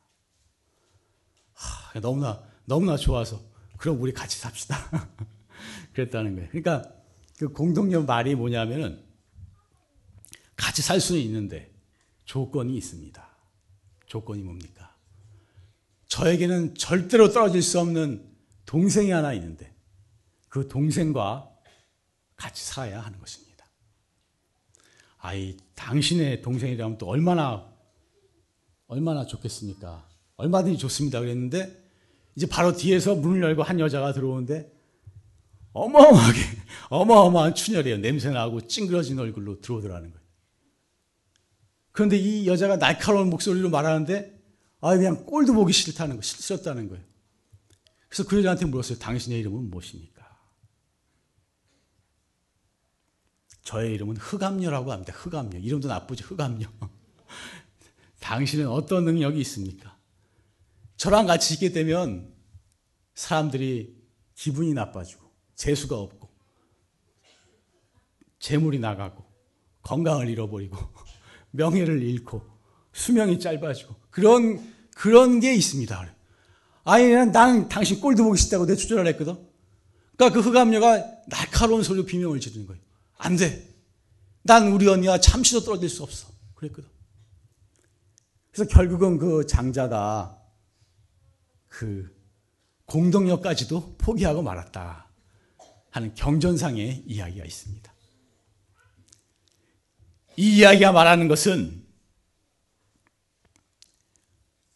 하, 1.53 1.99
너무나 1.99 2.43
너무나 2.65 2.95
좋아서 2.95 3.41
그럼 3.77 3.99
우리 4.01 4.13
같이 4.13 4.37
삽시다. 4.37 4.77
그랬다는 5.93 6.35
거예요. 6.35 6.49
그러니까 6.49 6.93
그 7.39 7.47
공동력 7.47 8.05
말이 8.05 8.35
뭐냐면은 8.35 9.03
같이 10.55 10.81
살 10.81 10.99
수는 10.99 11.21
있는데 11.21 11.74
조건이 12.25 12.75
있습니다. 12.77 13.27
조건이 14.05 14.43
뭡니까? 14.43 14.95
저에게는 16.07 16.75
절대로 16.75 17.31
떨어질 17.31 17.61
수 17.61 17.79
없는 17.79 18.23
동생이 18.65 19.11
하나 19.11 19.33
있는데 19.33 19.73
그 20.49 20.67
동생과 20.67 21.49
같이 22.35 22.63
살아야 22.63 23.01
하는 23.01 23.19
것입니다. 23.19 23.65
아이, 25.17 25.57
당신의 25.75 26.41
동생이라면 26.41 26.97
또 26.97 27.07
얼마나, 27.07 27.67
얼마나 28.87 29.25
좋겠습니까? 29.25 30.07
얼마든지 30.37 30.77
좋습니다. 30.77 31.19
그랬는데 31.19 31.83
이제 32.35 32.45
바로 32.45 32.75
뒤에서 32.75 33.15
문을 33.15 33.41
열고 33.41 33.63
한 33.63 33.79
여자가 33.79 34.13
들어오는데 34.13 34.71
어마어마하게 35.73 36.39
어마어마한 36.89 37.55
춘열이에요. 37.55 37.97
냄새나고 37.97 38.67
찡그러진 38.67 39.19
얼굴로 39.19 39.61
들어오더라는 39.61 40.11
거예요. 40.11 40.24
그런데 41.95 42.17
이 42.17 42.45
여자가 42.45 42.77
날카로운 42.77 43.29
목소리로 43.29 43.69
말하는데 43.69 44.37
아 44.81 44.97
그냥 44.97 45.25
꼴도 45.25 45.53
보기 45.53 45.71
싫다는 45.71 46.17
거 46.17 46.21
싫었다는 46.21 46.89
거예요. 46.89 47.01
그래서 48.09 48.27
그 48.27 48.37
여자한테 48.37 48.65
물었어요. 48.65 48.99
당신의 48.99 49.39
이름은 49.39 49.69
무엇입니까? 49.69 50.37
저의 53.63 53.93
이름은 53.93 54.17
흑암녀라고 54.17 54.91
합니다. 54.91 55.13
흑암녀. 55.13 55.59
이름도 55.59 55.87
나쁘죠. 55.87 56.25
흑암녀. 56.25 56.67
당신은 58.19 58.67
어떤 58.67 59.05
능력이 59.05 59.39
있습니까? 59.39 59.97
저랑 60.97 61.27
같이 61.27 61.53
있게 61.53 61.71
되면 61.71 62.33
사람들이 63.13 63.95
기분이 64.35 64.73
나빠지고 64.73 65.31
재수가 65.55 65.97
없고 65.97 66.29
재물이 68.39 68.79
나가고 68.79 69.23
건강을 69.81 70.27
잃어버리고 70.27 70.77
명예를 71.55 72.01
잃고 72.01 72.41
수명이 72.93 73.39
짧아지고 73.39 73.95
그런 74.09 74.73
그런 74.95 75.39
게 75.39 75.53
있습니다. 75.53 76.13
아니 76.85 77.09
나는 77.25 77.67
당신 77.67 77.99
꼴도 77.99 78.23
보기 78.23 78.39
싫다고 78.39 78.65
내 78.65 78.75
주저를 78.75 79.07
했거든. 79.07 79.37
그러니까 80.15 80.41
그 80.41 80.47
흑암녀가 80.47 81.03
날카로운 81.27 81.83
소리로 81.83 82.05
비명을 82.05 82.39
지르는 82.39 82.67
거예요. 82.67 82.81
안 83.17 83.35
돼. 83.35 83.73
난 84.43 84.71
우리 84.71 84.87
언니와 84.87 85.19
참치도 85.19 85.61
떨어질 85.61 85.89
수 85.89 86.03
없어. 86.03 86.27
그랬거든. 86.53 86.89
그래서 88.51 88.69
결국은 88.69 89.17
그 89.17 89.45
장자가 89.45 90.41
그 91.67 92.15
공동역까지도 92.85 93.95
포기하고 93.97 94.41
말았다 94.41 95.09
하는 95.89 96.13
경전상의 96.13 97.03
이야기가 97.07 97.43
있습니다. 97.43 97.94
이 100.37 100.57
이야기가 100.57 100.91
말하는 100.91 101.27
것은 101.27 101.83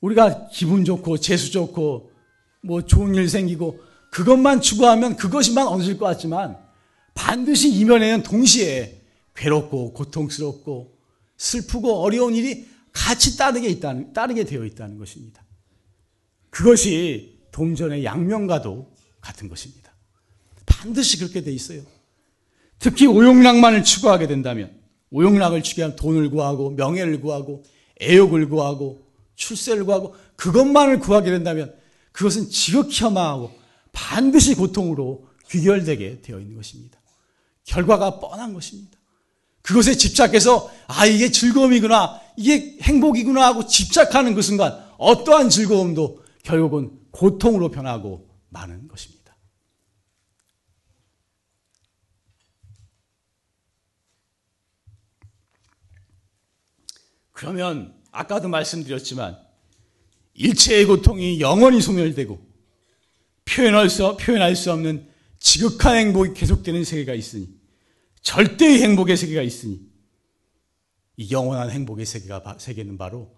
우리가 0.01 0.47
기분 0.49 0.85
좋고 0.85 1.17
재수 1.17 1.51
좋고 1.51 2.11
뭐 2.61 2.85
좋은 2.85 3.15
일 3.15 3.29
생기고 3.29 3.79
그것만 4.11 4.61
추구하면 4.61 5.15
그것이만 5.15 5.67
얻어질 5.67 5.97
것 5.97 6.05
같지만 6.05 6.57
반드시 7.13 7.69
이면에는 7.69 8.23
동시에 8.23 9.01
괴롭고 9.35 9.93
고통스럽고 9.93 10.97
슬프고 11.37 12.01
어려운 12.01 12.35
일이 12.35 12.67
같이 12.91 13.37
따르게 13.37 13.69
있다는, 13.69 14.13
따르게 14.13 14.43
되어 14.43 14.65
있다는 14.65 14.97
것입니다. 14.97 15.43
그것이 16.49 17.39
동전의 17.51 18.03
양면과도 18.03 18.93
같은 19.21 19.47
것입니다. 19.47 19.93
반드시 20.65 21.17
그렇게 21.17 21.41
돼 21.41 21.51
있어요. 21.51 21.81
특히 22.79 23.05
오용락만을 23.05 23.83
추구하게 23.83 24.27
된다면, 24.27 24.78
오용락을 25.11 25.63
추구하면 25.63 25.95
돈을 25.95 26.29
구하고, 26.29 26.71
명예를 26.71 27.21
구하고, 27.21 27.63
애욕을 28.01 28.49
구하고, 28.49 29.03
출세를 29.35 29.85
구하고, 29.85 30.15
그것만을 30.35 30.99
구하게 30.99 31.31
된다면, 31.31 31.73
그것은 32.11 32.49
지극히 32.49 33.03
험하고, 33.03 33.51
반드시 33.91 34.55
고통으로 34.55 35.27
귀결되게 35.49 36.21
되어 36.21 36.39
있는 36.39 36.55
것입니다. 36.55 36.99
결과가 37.65 38.19
뻔한 38.19 38.53
것입니다. 38.53 38.97
그것에 39.61 39.95
집착해서, 39.95 40.69
아, 40.87 41.05
이게 41.05 41.31
즐거움이구나, 41.31 42.19
이게 42.37 42.77
행복이구나 42.81 43.45
하고 43.45 43.65
집착하는 43.65 44.35
그 44.35 44.41
순간, 44.41 44.77
어떠한 44.97 45.49
즐거움도 45.49 46.23
결국은 46.43 46.91
고통으로 47.11 47.69
변하고 47.69 48.27
마는 48.49 48.87
것입니다. 48.87 49.18
그러면 57.39 57.95
아까도 58.11 58.49
말씀드렸지만 58.49 59.39
일체의 60.33 60.83
고통이 60.83 61.39
영원히 61.39 61.79
소멸되고 61.79 62.37
표현할 63.45 63.89
수, 63.89 64.17
표현할 64.17 64.57
수 64.57 64.73
없는 64.73 65.07
지극한 65.39 65.95
행복이 65.95 66.33
계속되는 66.33 66.83
세계가 66.83 67.13
있으니 67.13 67.47
절대의 68.23 68.81
행복의 68.81 69.15
세계가 69.15 69.41
있으니 69.41 69.79
이 71.15 71.31
영원한 71.31 71.69
행복의 71.71 72.05
세계가 72.05 72.57
세계는 72.59 72.97
바로 72.97 73.33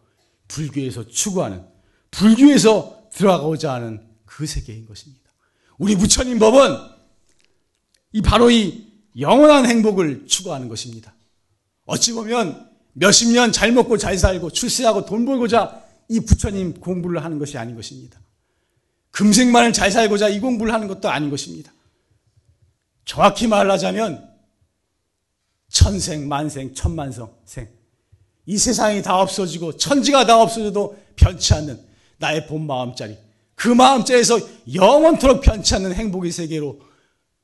불교에서 0.48 1.08
추구하는 1.08 1.64
불교에서 2.10 3.08
들어가고자 3.14 3.72
하는 3.72 4.04
그 4.26 4.48
세계인 4.48 4.88
것입니다. 4.88 5.30
우리 5.78 5.96
부처님 5.96 6.40
법은 6.40 6.76
이 8.14 8.24
바로 8.24 8.50
이 8.50 8.84
영원한 9.20 9.68
행복을 9.68 10.26
추구하는 10.26 10.70
것입니다. 10.70 11.14
어찌 11.86 12.14
보면 12.14 12.71
몇십 12.94 13.32
년 13.32 13.52
잘 13.52 13.72
먹고 13.72 13.98
잘 13.98 14.18
살고 14.18 14.52
출세하고 14.52 15.06
돈 15.06 15.26
벌고자 15.26 15.84
이 16.10 16.20
부처님 16.20 16.76
공부를 16.76 17.24
하는 17.24 17.40
것이 17.40 17.58
아닌 17.58 17.76
것입니다. 17.76 18.20
금생만을 19.12 19.74
잘 19.74 19.92
살고자 19.92 20.30
이 20.30 20.40
공부를 20.40 20.74
하는 20.74 20.88
것도 20.88 21.10
아닌 21.10 21.30
것입니다. 21.30 21.72
정확히 23.06 23.48
말하자면 23.48 24.30
천생, 25.70 26.28
만생, 26.28 26.74
천만성, 26.74 27.34
생. 27.46 27.70
이 28.46 28.58
세상이 28.58 29.02
다 29.02 29.20
없어지고 29.20 29.78
천지가 29.78 30.26
다 30.26 30.42
없어져도 30.42 30.98
변치 31.16 31.54
않는 31.54 31.80
나의 32.18 32.48
본 32.48 32.68
마음짜리. 32.68 33.18
그 33.56 33.68
마음자에서 33.68 34.40
영원토록 34.74 35.42
편치 35.42 35.76
않는 35.76 35.94
행복의 35.94 36.32
세계로 36.32 36.82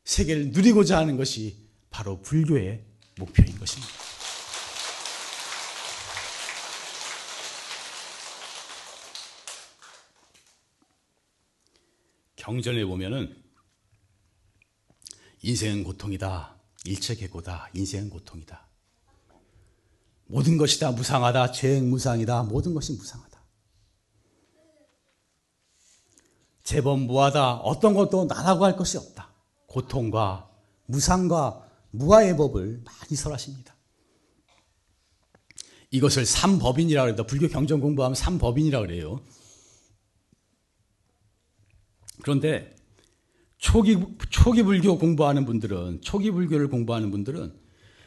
세계를 0.03 0.51
누리고자 0.51 0.97
하는 0.97 1.15
것이 1.15 1.55
바로 1.89 2.21
불교의 2.21 2.81
목표인 3.17 3.57
것입니다. 3.59 4.06
경전에 12.47 12.85
보면은 12.85 13.35
인생은 15.41 15.83
고통이다. 15.83 16.55
일체 16.85 17.13
계고다. 17.13 17.69
인생은 17.73 18.09
고통이다. 18.09 18.65
모든 20.27 20.57
것이 20.57 20.79
다 20.79 20.91
무상하다. 20.91 21.51
죄행 21.51 21.89
무상이다. 21.89 22.43
모든 22.43 22.73
것이 22.73 22.93
무상하다. 22.93 23.43
제법 26.63 27.01
무하다. 27.01 27.55
어떤 27.57 27.93
것도 27.93 28.25
나라고 28.25 28.63
할 28.63 28.77
것이 28.77 28.97
없다. 28.97 29.29
고통과 29.65 30.49
무상과 30.85 31.69
무아의 31.91 32.37
법을 32.37 32.81
많이 32.85 33.17
설하십니다. 33.17 33.75
이것을 35.91 36.25
삼법인이라고 36.25 37.11
그래요. 37.11 37.27
불교 37.27 37.49
경전 37.49 37.81
공부하면 37.81 38.15
삼법인이라고 38.15 38.87
그래요. 38.87 39.21
그런데 42.27 42.75
초기, 43.57 43.97
초기 44.29 44.61
불교 44.61 44.97
공부하는 44.97 45.45
분들은, 45.45 46.01
초기 46.01 46.29
불교를 46.29 46.67
공부하는 46.67 47.09
분들은 47.09 47.53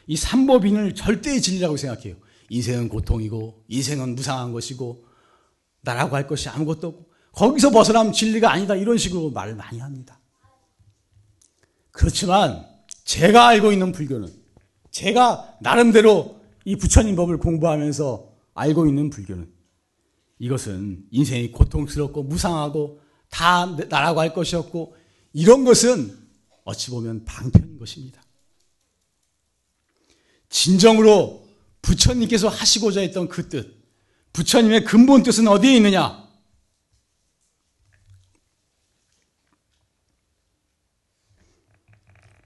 이 0.05 0.15
삼법인을 0.15 0.93
절대의 0.93 1.41
진리라고 1.41 1.75
생각해요. 1.75 2.17
인생은 2.49 2.89
고통이고, 2.89 3.63
인생은 3.67 4.13
무상한 4.13 4.53
것이고, 4.53 5.03
나라고 5.81 6.15
할 6.15 6.27
것이 6.27 6.49
아무것도 6.49 6.87
없고, 6.87 7.09
거기서 7.31 7.71
벗어나면 7.71 8.13
진리가 8.13 8.51
아니다. 8.51 8.75
이런 8.75 8.99
식으로 8.99 9.31
말을 9.31 9.55
많이 9.55 9.79
합니다. 9.79 10.19
그렇지만 11.89 12.63
제가 13.03 13.47
알고 13.47 13.71
있는 13.71 13.91
불교는 13.91 14.27
제가 14.91 15.57
나름대로 15.61 16.39
이 16.63 16.75
부처님 16.75 17.15
법을 17.15 17.39
공부하면서 17.39 18.31
알고 18.53 18.85
있는 18.85 19.09
불교는 19.09 19.51
이것은 20.37 21.05
인생이 21.09 21.51
고통스럽고 21.51 22.21
무상하고 22.21 23.00
다 23.31 23.65
나라고 23.65 24.19
할 24.19 24.33
것이 24.33 24.55
없고 24.55 24.95
이런 25.33 25.63
것은 25.63 26.15
어찌 26.63 26.91
보면 26.91 27.25
방편인 27.25 27.79
것입니다. 27.79 28.21
진정으로 30.49 31.47
부처님께서 31.81 32.49
하시고자 32.49 33.01
했던 33.01 33.27
그 33.27 33.49
뜻, 33.49 33.81
부처님의 34.33 34.83
근본 34.83 35.23
뜻은 35.23 35.47
어디에 35.47 35.75
있느냐? 35.77 36.21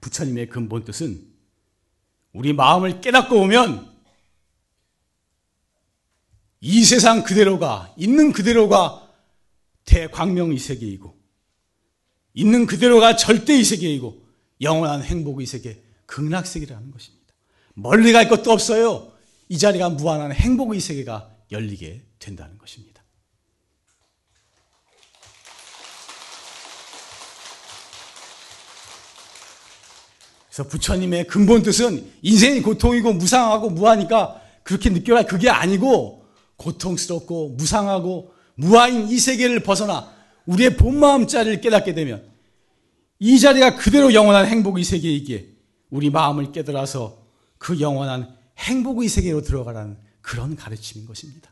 부처님의 0.00 0.48
근본 0.48 0.84
뜻은 0.84 1.26
우리 2.32 2.52
마음을 2.52 3.00
깨닫고 3.00 3.40
오면 3.40 3.96
이 6.60 6.84
세상 6.84 7.24
그대로가 7.24 7.92
있는 7.96 8.32
그대로가 8.32 9.05
대광명의 9.86 10.58
세계이고 10.58 11.16
있는 12.34 12.66
그대로가 12.66 13.16
절대의 13.16 13.64
세계이고 13.64 14.26
영원한 14.60 15.02
행복의 15.02 15.46
세계, 15.46 15.82
극락 16.04 16.46
세계라는 16.46 16.90
것입니다. 16.90 17.34
멀리 17.74 18.12
갈 18.12 18.28
것도 18.28 18.52
없어요. 18.52 19.12
이 19.48 19.58
자리가 19.58 19.90
무한한 19.90 20.32
행복의 20.32 20.80
세계가 20.80 21.34
열리게 21.50 22.04
된다는 22.18 22.58
것입니다. 22.58 23.02
그래서 30.48 30.68
부처님의 30.70 31.26
근본 31.26 31.62
뜻은 31.62 32.12
인생이 32.22 32.62
고통이고 32.62 33.12
무상하고 33.12 33.70
무하니까 33.70 34.40
그렇게 34.62 34.88
느껴라. 34.88 35.24
그게 35.24 35.50
아니고 35.50 36.26
고통스럽고 36.56 37.50
무상하고 37.50 38.32
무아인 38.56 39.08
이 39.08 39.18
세계를 39.18 39.60
벗어나 39.60 40.12
우리의 40.46 40.76
본 40.76 40.98
마음 40.98 41.26
자리를 41.26 41.60
깨닫게 41.60 41.94
되면 41.94 42.28
이 43.18 43.38
자리가 43.38 43.76
그대로 43.76 44.12
영원한 44.12 44.46
행복의 44.46 44.84
세계이기에 44.84 45.48
우리 45.90 46.10
마음을 46.10 46.52
깨달아서 46.52 47.24
그 47.58 47.80
영원한 47.80 48.36
행복의 48.58 49.08
세계로 49.08 49.42
들어가라는 49.42 49.98
그런 50.20 50.56
가르침인 50.56 51.06
것입니다. 51.06 51.50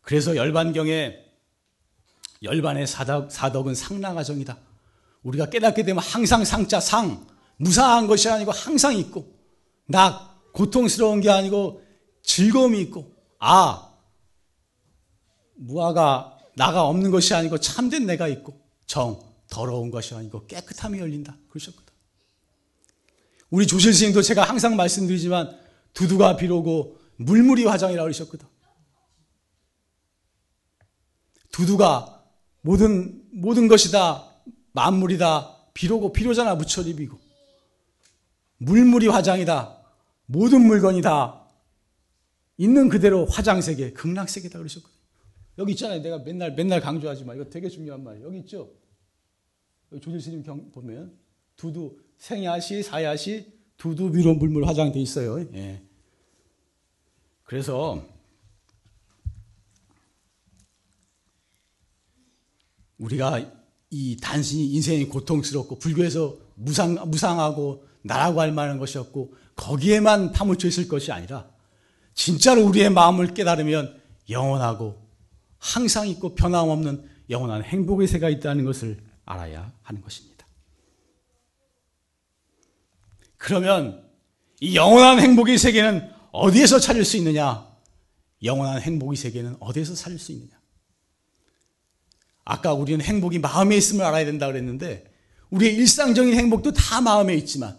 그래서 0.00 0.34
열반경에 0.34 1.18
열반의 2.42 2.86
사덕, 2.86 3.30
사덕은 3.30 3.74
상랑하정이다. 3.74 4.58
우리가 5.22 5.50
깨닫게 5.50 5.84
되면 5.84 6.02
항상 6.02 6.44
상자 6.44 6.80
상 6.80 7.26
무상한 7.58 8.06
것이 8.06 8.28
아니고 8.28 8.52
항상 8.52 8.96
있고 8.96 9.32
낙 9.86 10.50
고통스러운 10.52 11.20
게 11.20 11.30
아니고 11.30 11.82
즐거움이 12.22 12.80
있고 12.80 13.14
아 13.38 13.89
무아가 15.60 16.38
나가 16.56 16.86
없는 16.86 17.10
것이 17.10 17.34
아니고 17.34 17.58
참된 17.58 18.06
내가 18.06 18.28
있고 18.28 18.58
정 18.86 19.20
더러운 19.48 19.90
것이 19.90 20.14
아니고 20.14 20.46
깨끗함이 20.46 20.98
열린다 20.98 21.36
그러셨거든. 21.48 21.90
우리 23.50 23.66
조실 23.66 23.92
스님도 23.92 24.22
제가 24.22 24.44
항상 24.44 24.76
말씀드리지만 24.76 25.58
두두가 25.92 26.36
비로고 26.36 26.98
물물이 27.16 27.64
화장이라고 27.64 28.04
그러셨거든. 28.04 28.46
두두가 31.52 32.24
모든 32.62 33.22
모든 33.32 33.68
것이다 33.68 34.28
만물이다 34.72 35.56
비로고 35.74 36.12
비로잖아 36.12 36.54
무철입이고 36.54 37.18
물물이 38.58 39.08
화장이다 39.08 39.76
모든 40.26 40.62
물건이 40.62 41.02
다 41.02 41.44
있는 42.56 42.88
그대로 42.88 43.26
화장세계 43.26 43.92
극락세계다 43.92 44.58
그러셨거든요. 44.58 44.99
여기 45.58 45.72
있잖아요. 45.72 46.00
내가 46.00 46.18
맨날 46.18 46.54
맨날 46.54 46.80
강조하지만 46.80 47.36
이거 47.36 47.44
되게 47.50 47.68
중요한 47.68 48.02
말이에요. 48.02 48.26
여기 48.26 48.38
있죠. 48.38 48.72
여기 49.92 50.00
조질 50.00 50.20
스님 50.20 50.42
경 50.42 50.70
보면 50.70 51.16
두두 51.56 51.98
생야시 52.18 52.82
사야시 52.82 53.52
두두 53.76 54.14
위로 54.14 54.34
물물 54.34 54.66
화장돼 54.66 55.00
있어요. 55.00 55.40
예. 55.54 55.82
그래서 57.44 58.06
우리가 62.98 63.52
이 63.90 64.16
단순히 64.20 64.66
인생이 64.74 65.06
고통스럽고 65.06 65.78
불교에서 65.78 66.38
무상, 66.54 66.94
무상하고 67.10 67.84
나라고 68.02 68.40
할 68.40 68.52
만한 68.52 68.78
것이 68.78 68.98
없고 68.98 69.34
거기에만 69.56 70.32
파묻혀 70.32 70.68
있을 70.68 70.86
것이 70.86 71.10
아니라 71.10 71.50
진짜로 72.14 72.64
우리의 72.66 72.90
마음을 72.90 73.34
깨달으면 73.34 74.00
영원하고 74.28 74.99
항상 75.60 76.08
있고 76.08 76.34
변함없는 76.34 77.08
영원한 77.28 77.62
행복의 77.62 78.08
새가 78.08 78.28
있다는 78.28 78.64
것을 78.64 78.98
알아야 79.24 79.72
하는 79.82 80.00
것입니다. 80.00 80.46
그러면 83.36 84.04
이 84.60 84.74
영원한 84.74 85.20
행복의 85.20 85.56
세계는 85.58 86.10
어디에서 86.32 86.80
찾을 86.80 87.04
수 87.04 87.16
있느냐? 87.18 87.66
영원한 88.42 88.80
행복의 88.80 89.16
세계는 89.16 89.56
어디에서 89.60 89.94
찾을 89.94 90.18
수 90.18 90.32
있느냐? 90.32 90.58
아까 92.44 92.72
우리는 92.74 93.00
행복이 93.00 93.38
마음에 93.38 93.76
있음을 93.76 94.04
알아야 94.04 94.24
된다 94.24 94.46
그랬는데 94.46 95.04
우리의 95.50 95.74
일상적인 95.76 96.34
행복도 96.34 96.72
다 96.72 97.00
마음에 97.00 97.34
있지만 97.34 97.78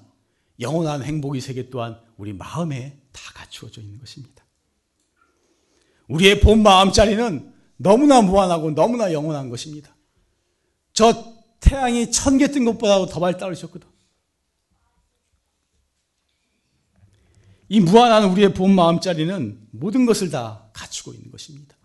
영원한 0.59 1.03
행복의 1.03 1.41
세계 1.41 1.69
또한 1.69 1.99
우리 2.17 2.31
마음에 2.33 2.97
다 3.11 3.21
갖추어져 3.33 3.81
있는 3.81 3.99
것입니다. 3.99 4.45
우리의 6.07 6.39
본 6.39 6.61
마음자리는 6.63 7.50
너무나 7.81 8.21
무한하고 8.21 8.71
너무나 8.71 9.11
영원한 9.11 9.49
것입니다. 9.49 9.95
저 10.93 11.33
태양이 11.59 12.11
천 12.11 12.37
개 12.37 12.47
뜬 12.47 12.65
것보다도 12.65 13.07
더 13.07 13.19
발달하셨거든. 13.19 13.89
이 17.69 17.79
무한한 17.79 18.25
우리의 18.25 18.53
본 18.53 18.75
마음자리는 18.75 19.69
모든 19.71 20.05
것을 20.05 20.29
다 20.29 20.69
갖추고 20.73 21.13
있는 21.13 21.31
것입니다. 21.31 21.75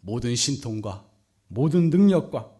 모든 0.00 0.36
신통과 0.36 1.08
모든 1.48 1.90
능력과 1.90 2.52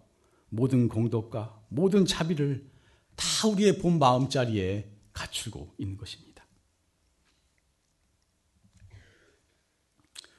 모든 0.49 0.89
공덕과 0.89 1.63
모든 1.69 2.07
자비를 2.07 2.69
다 3.15 3.49
우리의 3.49 3.79
본 3.79 3.99
마음자리에 3.99 4.91
갖추고 5.13 5.75
있는 5.79 5.97
것입니다. 5.97 6.45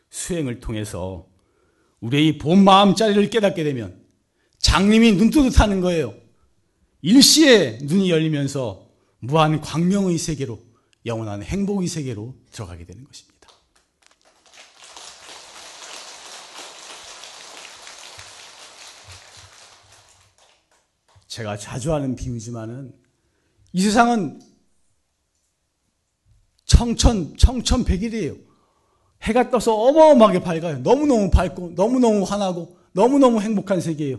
수행을 0.09 0.59
통해서 0.59 1.27
우리의 2.01 2.37
본 2.37 2.63
마음자리를 2.63 3.29
깨닫게 3.29 3.63
되면 3.63 3.99
장님이 4.59 5.13
눈뜨듯 5.13 5.59
하는 5.59 5.81
거예요. 5.81 6.13
일시에 7.01 7.79
눈이 7.83 8.09
열리면서 8.09 8.87
무한 9.19 9.61
광명의 9.61 10.17
세계로 10.17 10.59
영원한 11.05 11.41
행복의 11.41 11.87
세계로 11.87 12.35
들어가게 12.51 12.85
되는 12.85 13.03
것입니다. 13.03 13.37
제가 21.27 21.55
자주 21.57 21.93
하는 21.93 22.15
비유지만은 22.15 22.93
이 23.73 23.81
세상은 23.81 24.41
청천, 26.65 27.37
청천백일이에요. 27.37 28.46
해가 29.23 29.49
떠서 29.49 29.73
어마어마하게 29.75 30.41
밝아요. 30.41 30.79
너무너무 30.79 31.29
밝고, 31.29 31.73
너무너무 31.75 32.23
환하고, 32.23 32.77
너무너무 32.91 33.41
행복한 33.41 33.81
세계예요. 33.81 34.17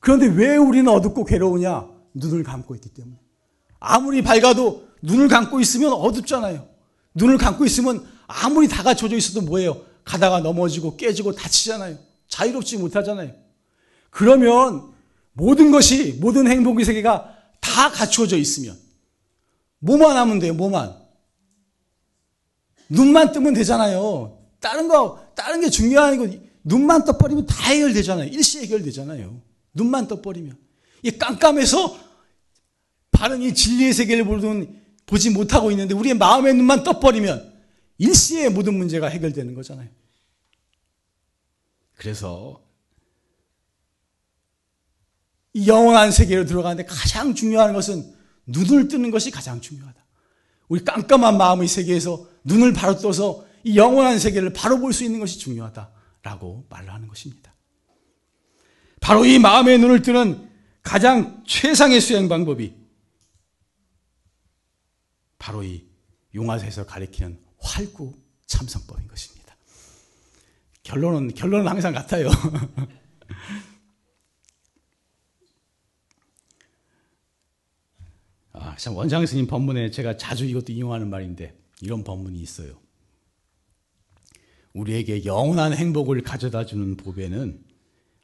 그런데 0.00 0.26
왜 0.26 0.56
우리는 0.56 0.90
어둡고 0.90 1.24
괴로우냐? 1.24 1.88
눈을 2.14 2.42
감고 2.42 2.74
있기 2.76 2.90
때문에. 2.90 3.16
아무리 3.80 4.22
밝아도 4.22 4.88
눈을 5.02 5.28
감고 5.28 5.60
있으면 5.60 5.92
어둡잖아요. 5.92 6.66
눈을 7.14 7.38
감고 7.38 7.64
있으면 7.64 8.04
아무리 8.26 8.68
다 8.68 8.82
갖춰져 8.82 9.16
있어도 9.16 9.42
뭐예요? 9.42 9.82
가다가 10.04 10.40
넘어지고 10.40 10.96
깨지고 10.96 11.32
다치잖아요. 11.32 11.96
자유롭지 12.28 12.78
못하잖아요. 12.78 13.32
그러면 14.10 14.92
모든 15.32 15.70
것이, 15.70 16.18
모든 16.20 16.48
행복의 16.48 16.84
세계가 16.84 17.34
다 17.60 17.90
갖추어져 17.90 18.36
있으면, 18.36 18.76
뭐만 19.78 20.16
하면 20.16 20.38
돼요, 20.38 20.54
뭐만. 20.54 20.96
눈만 22.88 23.32
뜨면 23.32 23.54
되잖아요. 23.54 24.38
다른 24.60 24.88
거, 24.88 25.26
다른 25.34 25.60
게 25.60 25.70
중요한 25.70 26.18
거, 26.18 26.28
눈만 26.64 27.04
떠버리면 27.04 27.46
다 27.46 27.70
해결되잖아요. 27.70 28.28
일시 28.30 28.60
해결되잖아요. 28.60 29.40
눈만 29.74 30.08
떠버리면. 30.08 30.56
이 31.02 31.10
깜깜해서 31.12 31.98
바른 33.10 33.42
이 33.42 33.54
진리의 33.54 33.92
세계를 33.92 34.24
보는, 34.24 34.80
보지 35.06 35.30
못하고 35.30 35.70
있는데 35.70 35.94
우리의 35.94 36.14
마음의 36.14 36.54
눈만 36.54 36.82
떠버리면 36.82 37.54
일시에 37.98 38.48
모든 38.48 38.74
문제가 38.74 39.08
해결되는 39.08 39.54
거잖아요. 39.54 39.88
그래서 41.94 42.62
영원한 45.66 46.12
세계로 46.12 46.44
들어가는데 46.44 46.84
가장 46.84 47.34
중요한 47.34 47.72
것은 47.72 48.14
눈을 48.46 48.88
뜨는 48.88 49.10
것이 49.10 49.30
가장 49.30 49.60
중요하다. 49.60 50.07
우리 50.68 50.84
깜깜한 50.84 51.38
마음의 51.38 51.68
세계에서 51.68 52.26
눈을 52.44 52.72
바로 52.72 52.96
떠서 52.98 53.44
이 53.64 53.76
영원한 53.76 54.18
세계를 54.18 54.52
바로 54.52 54.78
볼 54.78 54.92
수 54.92 55.04
있는 55.04 55.20
것이 55.20 55.38
중요하다라고 55.38 56.66
말을 56.68 56.92
하는 56.92 57.08
것입니다. 57.08 57.54
바로 59.00 59.24
이 59.24 59.38
마음의 59.38 59.78
눈을 59.78 60.02
뜨는 60.02 60.48
가장 60.82 61.42
최상의 61.46 62.00
수행 62.00 62.28
방법이 62.28 62.74
바로 65.38 65.62
이 65.62 65.84
용화에서 66.34 66.86
가리키는 66.86 67.38
활구 67.60 68.14
참선법인 68.46 69.08
것입니다. 69.08 69.56
결론은 70.82 71.34
결론은 71.34 71.68
항상 71.68 71.92
같아요. 71.92 72.28
참 78.78 78.96
원장 78.96 79.26
스님 79.26 79.46
법문에 79.46 79.90
제가 79.90 80.16
자주 80.16 80.44
이것도 80.44 80.72
이용하는 80.72 81.10
말인데 81.10 81.56
이런 81.80 82.04
법문이 82.04 82.38
있어요. 82.38 82.78
우리에게 84.72 85.24
영원한 85.24 85.74
행복을 85.74 86.22
가져다 86.22 86.64
주는 86.64 86.96
보배는 86.96 87.64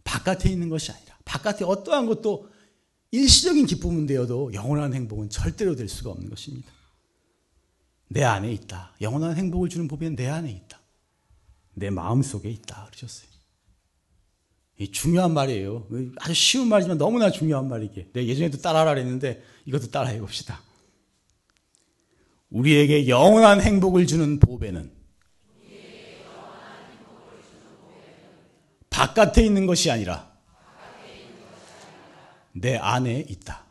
바깥에 0.04 0.50
있는 0.50 0.68
것이 0.68 0.92
아니라 0.92 1.18
바깥에 1.24 1.64
어떠한 1.64 2.06
것도 2.06 2.48
일시적인 3.10 3.66
기쁨은 3.66 4.06
되어도 4.06 4.52
영원한 4.54 4.94
행복은 4.94 5.30
절대로 5.30 5.74
될 5.74 5.88
수가 5.88 6.10
없는 6.10 6.30
것입니다. 6.30 6.70
내 8.08 8.22
안에 8.22 8.52
있다. 8.52 8.94
영원한 9.00 9.36
행복을 9.36 9.68
주는 9.68 9.88
보배는 9.88 10.14
내 10.14 10.28
안에 10.28 10.50
있다. 10.50 10.80
내 11.74 11.90
마음 11.90 12.22
속에 12.22 12.48
있다. 12.48 12.86
그러셨어요. 12.86 13.33
이 14.76 14.90
중요한 14.90 15.32
말이에요. 15.32 15.86
아주 16.18 16.34
쉬운 16.34 16.68
말이지만 16.68 16.98
너무나 16.98 17.30
중요한 17.30 17.68
말이기에. 17.68 18.08
내가 18.12 18.26
예전에도 18.26 18.58
따라하라 18.58 18.94
그랬는데 18.94 19.42
이것도 19.66 19.90
따라해 19.90 20.18
봅시다. 20.18 20.60
우리에게 22.50 23.08
영원한 23.08 23.60
행복을 23.60 24.06
주는 24.06 24.38
보배는 24.38 24.92
바깥에 28.90 29.44
있는 29.44 29.66
것이 29.66 29.90
아니라 29.90 30.32
내 32.52 32.76
안에 32.76 33.26
있다. 33.28 33.64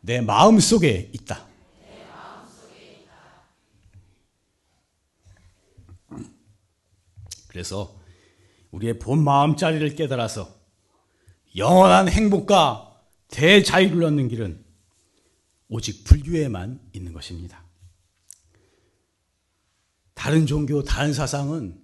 내 0.00 0.20
마음 0.20 0.58
속에 0.60 1.10
있다. 1.12 1.46
그래서 7.48 8.03
우리의 8.74 8.98
본 8.98 9.22
마음자리를 9.22 9.94
깨달아서 9.94 10.52
영원한 11.56 12.08
행복과 12.08 13.00
대자유를 13.28 14.02
얻는 14.04 14.28
길은 14.28 14.64
오직 15.68 16.04
불교에만 16.04 16.80
있는 16.92 17.12
것입니다. 17.12 17.64
다른 20.14 20.46
종교, 20.46 20.82
다른 20.82 21.12
사상은 21.12 21.80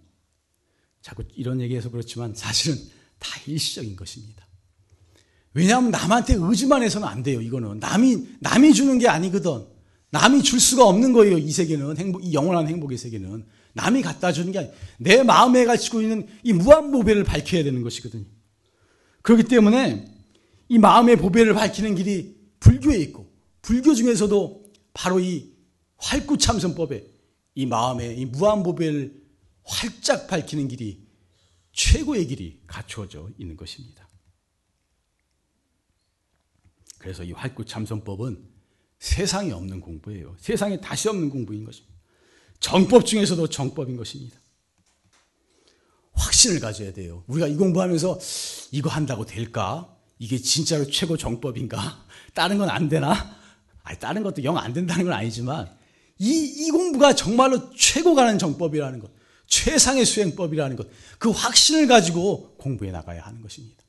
자꾸 1.01 1.25
이런 1.35 1.61
얘기해서 1.61 1.91
그렇지만 1.91 2.35
사실은 2.35 2.77
다 3.19 3.39
일시적인 3.47 3.97
것입니다. 3.97 4.47
왜냐하면 5.55 5.91
남한테 5.91 6.35
의지만 6.39 6.83
해서는 6.83 7.07
안 7.07 7.23
돼요. 7.23 7.41
이거는 7.41 7.81
남이 7.81 8.37
남이 8.41 8.73
주는 8.73 8.99
게 8.99 9.09
아니거든. 9.09 9.67
남이 10.11 10.43
줄 10.43 10.61
수가 10.61 10.87
없는 10.87 11.13
거예요. 11.13 11.39
이 11.39 11.51
세계는 11.51 11.97
행복, 11.97 12.25
이 12.25 12.33
영원한 12.33 12.69
행복의 12.69 12.99
세계는 12.99 13.47
남이 13.73 14.03
갖다 14.03 14.33
주는 14.33 14.53
게 14.53 14.59
아니. 14.59 14.71
내 14.99 15.23
마음에 15.23 15.65
가지고 15.65 16.01
있는 16.03 16.29
이 16.43 16.53
무한 16.53 16.91
보배를 16.91 17.25
밝혀야 17.25 17.65
되는 17.65 17.83
것이거든요. 17.83 18.25
그렇기 19.23 19.45
때문에 19.45 20.07
이 20.69 20.79
마음의 20.79 21.17
보배를 21.17 21.55
밝히는 21.55 21.95
길이 21.95 22.37
불교에 22.61 22.97
있고 22.99 23.31
불교 23.63 23.95
중에서도 23.95 24.73
바로 24.93 25.21
이 25.21 25.53
활구참선법에 25.97 27.07
이 27.55 27.67
마음의 27.67 28.19
이 28.19 28.27
무한 28.27 28.63
보배를 28.63 29.21
활짝 29.65 30.27
밝히는 30.27 30.69
길이 30.69 31.07
최고의 31.73 32.27
길이 32.27 32.61
갖추어져 32.67 33.31
있는 33.39 33.57
것입니다. 33.57 34.09
그래서 36.99 37.25
이 37.25 37.33
활구참선법은 37.33 38.49
세상에 38.99 39.53
없는 39.53 39.81
공부예요. 39.81 40.37
세상에 40.39 40.81
다시 40.81 41.09
없는 41.09 41.31
공부인 41.31 41.65
것입니다. 41.65 42.00
정법 42.61 43.07
중에서도 43.07 43.49
정법인 43.49 43.97
것입니다. 43.97 44.39
확신을 46.13 46.61
가져야 46.61 46.93
돼요. 46.93 47.25
우리가 47.27 47.47
이 47.47 47.57
공부하면서 47.57 48.19
이거 48.73 48.91
한다고 48.91 49.25
될까? 49.25 49.97
이게 50.19 50.37
진짜로 50.39 50.87
최고 50.91 51.17
정법인가? 51.17 52.05
다른 52.35 52.59
건 52.59 52.69
안 52.69 52.89
되나? 52.89 53.39
아니, 53.83 53.99
다른 53.99 54.23
것도 54.23 54.45
영 54.45 54.59
안 54.59 54.73
된다는 54.73 55.05
건 55.07 55.15
아니지만 55.15 55.75
이, 56.19 56.29
이 56.67 56.71
공부가 56.71 57.15
정말로 57.15 57.71
최고 57.75 58.15
가는 58.15 58.39
정법이라는 58.39 58.99
것, 59.01 59.11
최상의 59.47 60.05
수행법이라는 60.05 60.77
것, 60.77 60.87
그 61.19 61.31
확신을 61.31 61.87
가지고 61.87 62.55
공부해 62.59 62.91
나가야 62.91 63.23
하는 63.25 63.41
것입니다. 63.41 63.80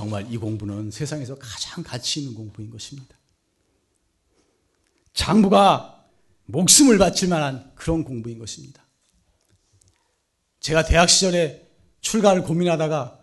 정말 0.00 0.32
이 0.32 0.38
공부는 0.38 0.90
세상에서 0.90 1.34
가장 1.34 1.84
가치 1.84 2.20
있는 2.20 2.34
공부인 2.34 2.70
것입니다. 2.70 3.14
장부가 5.12 6.06
목숨을 6.46 6.96
바칠 6.96 7.28
만한 7.28 7.70
그런 7.74 8.02
공부인 8.02 8.38
것입니다. 8.38 8.82
제가 10.60 10.86
대학 10.86 11.10
시절에 11.10 11.68
출가를 12.00 12.44
고민하다가 12.44 13.20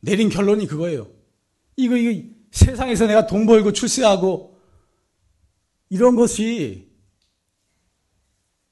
내린 0.00 0.28
결론이 0.28 0.66
그거예요. 0.66 1.10
이거, 1.76 1.96
이거 1.96 2.22
세상에서 2.50 3.06
내가 3.06 3.26
돈 3.26 3.46
벌고 3.46 3.72
출세하고 3.72 4.60
이런 5.88 6.16
것이 6.16 6.92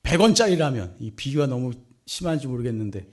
100원짜리라면 0.03 0.97
이 1.01 1.13
비교가 1.13 1.47
너무 1.47 1.73
심한지 2.05 2.47
모르겠는데 2.47 3.11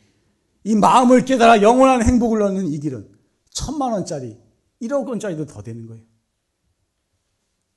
이 0.66 0.76
마음을 0.76 1.24
깨달아 1.24 1.62
영원한 1.62 2.06
행복을 2.06 2.42
얻는 2.42 2.68
이 2.68 2.80
길은 2.82 3.12
천만 3.54 3.92
원짜리, 3.92 4.38
1억 4.82 5.08
원짜리도 5.08 5.46
더 5.46 5.62
되는 5.62 5.88
거예요. 5.88 6.04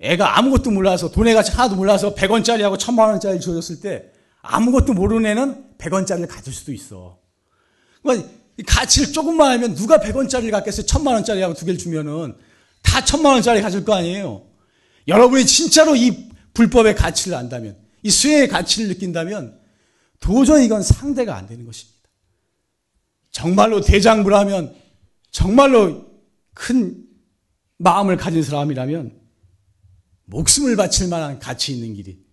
애가 0.01 0.39
아무것도 0.39 0.71
몰라서 0.71 1.11
돈의 1.11 1.35
가치 1.35 1.53
하나도 1.53 1.77
몰라서 1.77 2.15
100원짜리하고 2.15 2.79
천만 2.79 3.09
원짜리 3.11 3.41
주어졌을 3.41 3.81
때 3.81 4.11
아무것도 4.43 4.93
모르는 4.95 5.31
애는 5.31 5.77
100원짜리를 5.79 6.29
가질 6.29 6.53
수도 6.53 6.73
있어. 6.73 7.19
그러니까 8.03 8.29
가치를 8.67 9.13
조금만 9.13 9.53
알면 9.53 9.75
누가 9.75 9.99
100원짜리를 9.99 10.51
갖겠어요? 10.51 10.87
천만 10.87 11.15
원짜리하고 11.15 11.55
두 11.55 11.65
개를 11.65 11.79
주면은 11.79 12.35
다 12.83 13.05
천만 13.05 13.35
원짜리 13.35 13.61
가질 13.61 13.85
거 13.85 13.95
아니에요. 13.95 14.47
여러분이 15.09 15.47
진짜로 15.47 15.95
이 15.97 16.29
불법의 16.55 16.95
가치를 16.95 17.37
안다면, 17.37 17.77
이 18.03 18.11
수행의 18.11 18.49
가치를 18.49 18.89
느낀다면 18.89 19.59
도저히 20.21 20.65
이건 20.65 20.83
상대가 20.83 21.37
안 21.37 21.47
되는 21.47 21.67
것입니다. 21.67 21.97
정말로 23.31 23.81
대장부라면 23.81 24.75
정말로 25.31 26.11
큰 26.55 27.07
마음을 27.79 28.17
가진 28.17 28.43
사람이라면 28.43 29.21
목숨을 30.25 30.77
바칠 30.77 31.09
만한 31.09 31.39
가치 31.39 31.75
있는 31.75 31.95
길이 31.95 32.25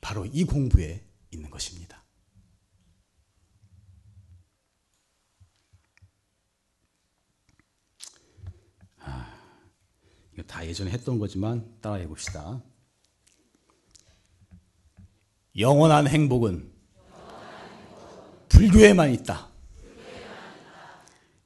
바로 0.00 0.24
이 0.26 0.44
공부에 0.44 1.04
있는 1.30 1.50
것입니다. 1.50 2.02
아, 8.98 9.34
이거 10.32 10.42
다 10.44 10.66
예전에 10.66 10.90
했던 10.90 11.18
거지만 11.18 11.78
따라해 11.80 12.06
봅시다. 12.06 12.62
영원한 15.58 16.08
행복은 16.08 16.72
불교에만 18.48 19.12
있다. 19.12 19.51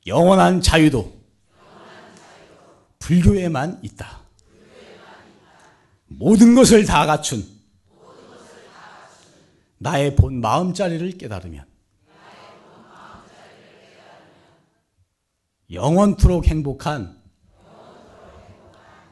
영원한 0.07 0.61
자유도 0.61 1.15
불교에만 3.01 3.81
있다. 3.83 4.21
모든 6.07 6.55
것을 6.55 6.85
다 6.85 7.07
갖춘 7.07 7.45
나의 9.79 10.17
본 10.17 10.41
마음자리를 10.41 11.19
깨달으면 11.19 11.67
영원토록 15.71 16.47
행복한 16.47 17.21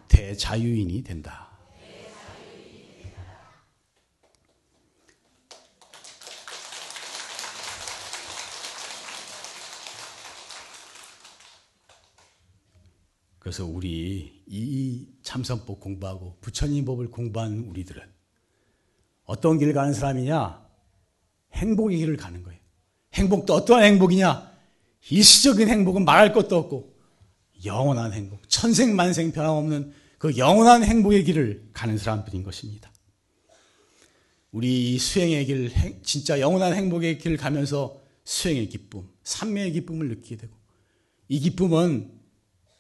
대자유인이 0.09 1.03
된다. 1.03 1.54
그래서 13.45 13.67
우리 13.67 14.33
이 14.47 15.07
참선법 15.23 15.79
공부하고 15.79 16.39
부처님 16.41 16.87
법을 16.87 17.11
공부한 17.11 17.59
우리들은 17.69 18.01
어떤 19.25 19.59
길을 19.59 19.75
가는 19.75 19.93
사람이냐? 19.93 20.67
행복의 21.53 21.99
길을 21.99 22.17
가는 22.17 22.43
거예요. 22.43 22.59
행복도 23.13 23.53
어떠한 23.53 23.85
행복이냐? 23.85 24.51
일시적인 25.11 25.69
행복은 25.69 26.07
말할 26.07 26.33
것도 26.33 26.57
없고 26.57 26.95
영원한 27.67 28.15
행복, 28.15 28.49
천생만생 28.49 29.33
변함없는 29.33 29.93
그 30.17 30.39
영원한 30.39 30.83
행복의 30.83 31.25
길을 31.25 31.69
가는 31.75 31.99
사람들인 31.99 32.45
것입니다. 32.45 32.91
우리 34.53 34.99
수행의 34.99 35.45
길, 35.45 35.71
진짜 36.03 36.41
영원한 36.41 36.73
행복의 36.73 37.19
길을 37.19 37.37
가면서 37.37 38.01
수행의 38.25 38.71
기쁨, 38.71 39.07
삼매의 39.23 39.73
기쁨을 39.73 40.09
느끼게 40.09 40.39
되고 40.39 40.57
이 41.29 41.41
기쁨은 41.41 42.24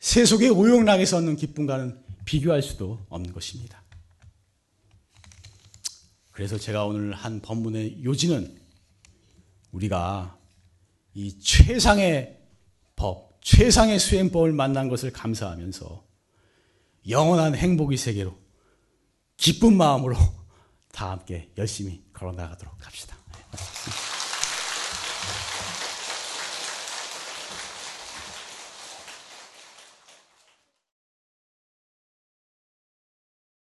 세속의 0.05 0.51
오용락에서 0.51 1.17
얻는 1.17 1.37
기쁨과는 1.37 1.99
비교할 2.27 2.61
수도 2.61 3.07
없는 3.09 3.33
것입니다. 3.33 3.83
그래서 6.31 6.59
제가 6.59 6.85
오늘 6.85 7.15
한 7.15 7.41
법문의 7.41 8.05
요지는 8.05 8.55
우리가 9.73 10.37
이 11.15 11.39
최상의 11.41 12.39
법, 12.97 13.39
최상의 13.41 13.99
수행법을 13.99 14.53
만난 14.53 14.91
것을 14.91 15.11
감사하면서 15.11 16.05
영원한 17.09 17.55
행복의 17.55 17.97
세계로 17.97 18.37
기쁜 19.39 19.75
마음으로 19.75 20.17
다 20.93 21.13
함께 21.13 21.51
열심히 21.57 22.05
걸어 22.13 22.33
나가도록 22.33 22.87
합시다. 22.87 23.17
네, 23.33 24.04